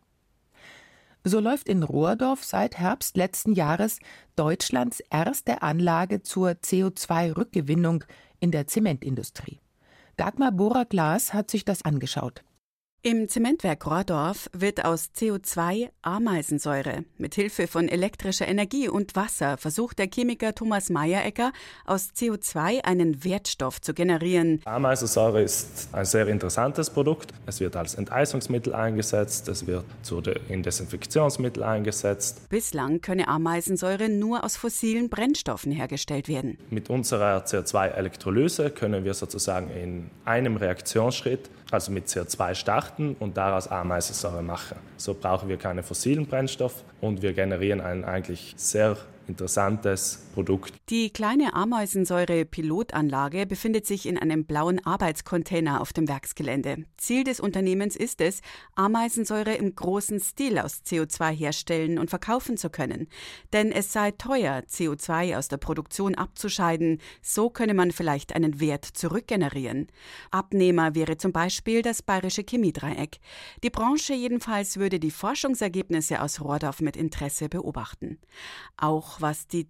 So 1.25 1.39
läuft 1.39 1.69
in 1.69 1.83
Rohrdorf 1.83 2.43
seit 2.43 2.79
Herbst 2.79 3.17
letzten 3.17 3.53
Jahres 3.53 4.01
Deutschlands 4.35 5.01
erste 5.09 5.63
Anlage 5.63 6.23
zur 6.23 6.51
CO2-Rückgewinnung 6.51 8.05
in 8.41 8.51
der 8.51 8.67
Zementindustrie. 8.67 9.61
Dagmar 10.17 10.53
Bohrer-Glas 10.53 11.33
hat 11.33 11.51
sich 11.51 11.65
das 11.65 11.85
angeschaut. 11.85 12.43
Im 13.05 13.29
Zementwerk 13.29 13.85
Rohrdorf 13.85 14.49
wird 14.53 14.85
aus 14.85 15.11
CO2 15.19 15.89
Ameisensäure. 16.03 17.05
Mit 17.19 17.35
Hilfe 17.35 17.67
von 17.67 17.89
elektrischer 17.89 18.47
Energie 18.47 18.89
und 18.89 19.17
Wasser 19.17 19.57
versucht 19.57 19.99
der 19.99 20.07
Chemiker 20.07 20.55
Thomas 20.55 20.89
Meyerecker 20.89 21.51
aus 21.85 22.11
CO2 22.17 22.85
einen 22.85 23.25
Wertstoff 23.25 23.81
zu 23.81 23.93
generieren. 23.93 24.61
Ameisensäure 24.67 25.43
ist 25.43 25.89
ein 25.91 26.05
sehr 26.05 26.29
interessantes 26.29 26.91
Produkt. 26.91 27.33
Es 27.45 27.59
wird 27.59 27.75
als 27.75 27.97
Enteisungsmittel 27.97 28.73
eingesetzt, 28.73 29.49
es 29.49 29.67
wird 29.67 29.85
in 30.49 30.63
Desinfektionsmittel 30.63 31.65
eingesetzt. 31.65 32.49
Bislang 32.51 33.01
könne 33.01 33.27
Ameisensäure 33.27 34.11
nur 34.11 34.45
aus 34.45 34.57
fossilen 34.57 35.09
Brennstoffen 35.09 35.73
hergestellt 35.73 36.29
werden. 36.29 36.57
Mit 36.71 36.89
unserer 36.89 37.39
CO2-Elektrolyse 37.39 38.71
können 38.71 39.05
wir 39.05 39.15
sozusagen 39.15 39.71
in 39.71 40.09
einem 40.25 40.57
Reaktionsschritt 40.57 41.51
also 41.73 41.93
mit 41.93 42.07
CO2 42.07 42.55
starten 42.55 43.17
und 43.19 43.37
daraus 43.37 43.69
Ameisensäure 43.69 44.43
machen. 44.43 44.77
So 44.97 45.15
brauchen 45.15 45.49
wir 45.49 45.57
keine 45.57 45.83
fossilen 45.83 46.27
Brennstoffe 46.27 46.85
und 47.01 47.23
wir 47.23 47.33
generieren 47.33 47.81
einen 47.81 48.05
eigentlich 48.05 48.55
sehr 48.57 48.97
interessantes 49.29 50.27
Produkt. 50.33 50.75
Die 50.89 51.11
kleine 51.11 51.55
Ameisensäure-Pilotanlage 51.55 53.47
befindet 53.47 53.87
sich 53.87 54.07
in 54.07 54.19
einem 54.19 54.45
blauen 54.45 54.85
Arbeitscontainer 54.85 55.81
auf 55.81 55.93
dem 55.93 56.09
Werksgelände. 56.09 56.85
Ziel 56.97 57.25
des 57.25 57.39
Unternehmens 57.39 57.95
ist 57.95 58.21
es, 58.21 58.41
Ameisensäure 58.75 59.55
im 59.55 59.75
großen 59.75 60.19
Stil 60.21 60.59
aus 60.59 60.83
CO2 60.85 61.31
herstellen 61.31 61.99
und 61.99 62.11
verkaufen 62.11 62.57
zu 62.57 62.71
können. 62.71 63.09
Denn 63.53 63.71
es 63.71 63.93
sei 63.93 64.11
teuer, 64.13 64.63
CO2 64.69 65.37
aus 65.37 65.49
der 65.49 65.59
Produktion 65.59 66.15
abzuscheiden. 66.15 67.01
So 67.21 67.51
könne 67.51 67.75
man 67.75 67.93
vielleicht 67.93 68.35
einen 68.35 68.59
Wert 68.59 68.85
zurückgenerieren. 68.85 69.87
Abnehmer 70.31 70.95
wäre 70.95 71.17
zum 71.17 71.33
Beispiel 71.33 71.83
das 71.83 72.03
bayerische 72.03 72.43
Chemiedreieck. 72.43 73.19
Die 73.63 73.71
Branche 73.71 74.15
jedenfalls 74.15 74.79
würde 74.79 74.99
die 74.99 75.11
Forschungsergebnisse 75.11 76.23
aus 76.23 76.41
Rohrdorf 76.41 76.81
mit 76.81 76.97
Interesse 76.97 77.49
beobachten. 77.49 78.19
Auch 78.77 79.21
was 79.21 79.47
die 79.47 79.69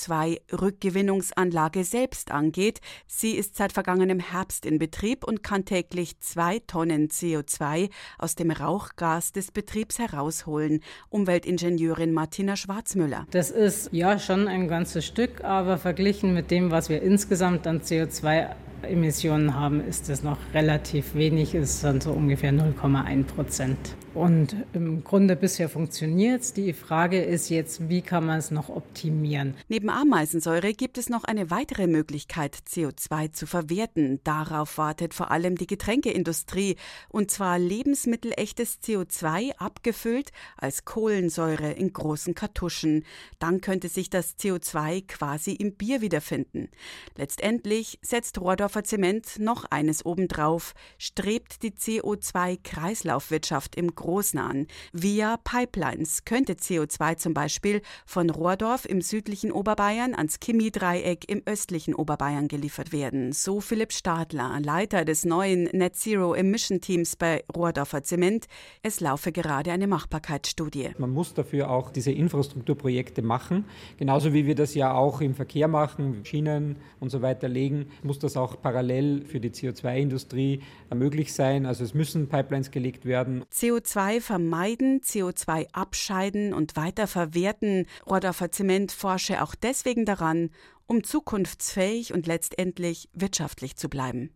CO2-Rückgewinnungsanlage 0.00 1.84
selbst 1.84 2.30
angeht. 2.30 2.80
Sie 3.06 3.32
ist 3.32 3.56
seit 3.56 3.72
vergangenem 3.72 4.20
Herbst 4.20 4.66
in 4.66 4.78
Betrieb 4.78 5.24
und 5.24 5.42
kann 5.42 5.64
täglich 5.64 6.18
zwei 6.20 6.60
Tonnen 6.60 7.08
CO2 7.08 7.90
aus 8.18 8.34
dem 8.34 8.50
Rauchgas 8.50 9.32
des 9.32 9.50
Betriebs 9.50 9.98
herausholen. 9.98 10.80
Umweltingenieurin 11.08 12.12
Martina 12.12 12.56
Schwarzmüller. 12.56 13.26
Das 13.30 13.50
ist 13.50 13.90
ja 13.92 14.18
schon 14.18 14.48
ein 14.48 14.68
ganzes 14.68 15.06
Stück, 15.06 15.44
aber 15.44 15.78
verglichen 15.78 16.34
mit 16.34 16.50
dem, 16.50 16.70
was 16.70 16.88
wir 16.88 17.02
insgesamt 17.02 17.66
an 17.66 17.80
CO2 17.80 18.54
Emissionen 18.82 19.54
haben, 19.54 19.86
ist 19.86 20.08
es 20.08 20.22
noch 20.22 20.38
relativ 20.54 21.14
wenig, 21.14 21.54
ist 21.54 21.84
dann 21.84 22.00
so 22.00 22.12
ungefähr 22.12 22.52
0,1 22.52 23.24
Prozent. 23.24 23.96
Und 24.12 24.56
im 24.72 25.04
Grunde 25.04 25.36
bisher 25.36 25.68
funktioniert 25.68 26.42
es. 26.42 26.52
Die 26.52 26.72
Frage 26.72 27.22
ist 27.22 27.48
jetzt, 27.48 27.88
wie 27.88 28.02
kann 28.02 28.26
man 28.26 28.40
es 28.40 28.50
noch 28.50 28.68
optimieren? 28.68 29.54
Neben 29.68 29.88
Ameisensäure 29.88 30.74
gibt 30.74 30.98
es 30.98 31.08
noch 31.08 31.22
eine 31.22 31.50
weitere 31.50 31.86
Möglichkeit, 31.86 32.56
CO2 32.68 33.32
zu 33.32 33.46
verwerten. 33.46 34.18
Darauf 34.24 34.78
wartet 34.78 35.14
vor 35.14 35.30
allem 35.30 35.54
die 35.54 35.68
Getränkeindustrie. 35.68 36.74
Und 37.08 37.30
zwar 37.30 37.60
lebensmittelechtes 37.60 38.80
CO2 38.82 39.52
abgefüllt 39.58 40.32
als 40.56 40.84
Kohlensäure 40.84 41.70
in 41.70 41.92
großen 41.92 42.34
Kartuschen. 42.34 43.04
Dann 43.38 43.60
könnte 43.60 43.88
sich 43.88 44.10
das 44.10 44.36
CO2 44.38 45.06
quasi 45.06 45.52
im 45.52 45.74
Bier 45.74 46.00
wiederfinden. 46.00 46.68
Letztendlich 47.16 48.00
setzt 48.02 48.40
Rohrdorfer 48.40 48.82
Zement 48.82 49.38
noch 49.38 49.66
eines 49.70 50.04
obendrauf, 50.04 50.74
strebt 50.98 51.62
die 51.62 51.70
CO2-Kreislaufwirtschaft 51.70 53.76
im 53.76 53.94
Großen 54.00 54.40
an. 54.40 54.66
Via 54.92 55.36
Pipelines 55.44 56.24
könnte 56.24 56.54
CO2 56.54 57.16
zum 57.16 57.34
Beispiel 57.34 57.82
von 58.06 58.30
Rohrdorf 58.30 58.86
im 58.86 59.02
südlichen 59.02 59.52
Oberbayern 59.52 60.14
ans 60.14 60.38
Chemiedreieck 60.42 61.28
im 61.28 61.42
östlichen 61.44 61.94
Oberbayern 61.94 62.48
geliefert 62.48 62.92
werden. 62.92 63.32
So 63.32 63.60
Philipp 63.60 63.92
Stadler, 63.92 64.58
Leiter 64.60 65.04
des 65.04 65.24
neuen 65.24 65.64
Net 65.72 65.96
Zero 65.96 66.34
Emission 66.34 66.80
Teams 66.80 67.16
bei 67.16 67.44
Rohrdorfer 67.54 68.02
Zement. 68.02 68.46
Es 68.82 69.00
laufe 69.00 69.32
gerade 69.32 69.70
eine 69.70 69.86
Machbarkeitsstudie. 69.86 70.90
Man 70.96 71.10
muss 71.10 71.34
dafür 71.34 71.70
auch 71.70 71.90
diese 71.90 72.10
Infrastrukturprojekte 72.10 73.20
machen. 73.20 73.66
Genauso 73.98 74.32
wie 74.32 74.46
wir 74.46 74.54
das 74.54 74.74
ja 74.74 74.94
auch 74.94 75.20
im 75.20 75.34
Verkehr 75.34 75.68
machen, 75.68 76.24
Schienen 76.24 76.76
und 77.00 77.10
so 77.10 77.20
weiter 77.20 77.48
legen, 77.48 77.90
muss 78.02 78.18
das 78.18 78.36
auch 78.36 78.60
parallel 78.62 79.26
für 79.26 79.40
die 79.40 79.50
CO2-Industrie 79.50 80.62
möglich 80.94 81.34
sein. 81.34 81.66
Also 81.66 81.84
es 81.84 81.92
müssen 81.92 82.28
Pipelines 82.28 82.70
gelegt 82.70 83.04
werden. 83.04 83.44
CO2 83.52 83.89
CO2 83.90 84.20
vermeiden, 84.20 85.00
CO2 85.00 85.66
abscheiden 85.72 86.54
und 86.54 86.76
weiterverwerten. 86.76 87.86
Rohrdorfer 88.08 88.52
Zement 88.52 88.92
forsche 88.92 89.42
auch 89.42 89.54
deswegen 89.54 90.04
daran, 90.04 90.50
um 90.86 91.02
zukunftsfähig 91.02 92.12
und 92.12 92.26
letztendlich 92.26 93.08
wirtschaftlich 93.12 93.76
zu 93.76 93.88
bleiben. 93.88 94.30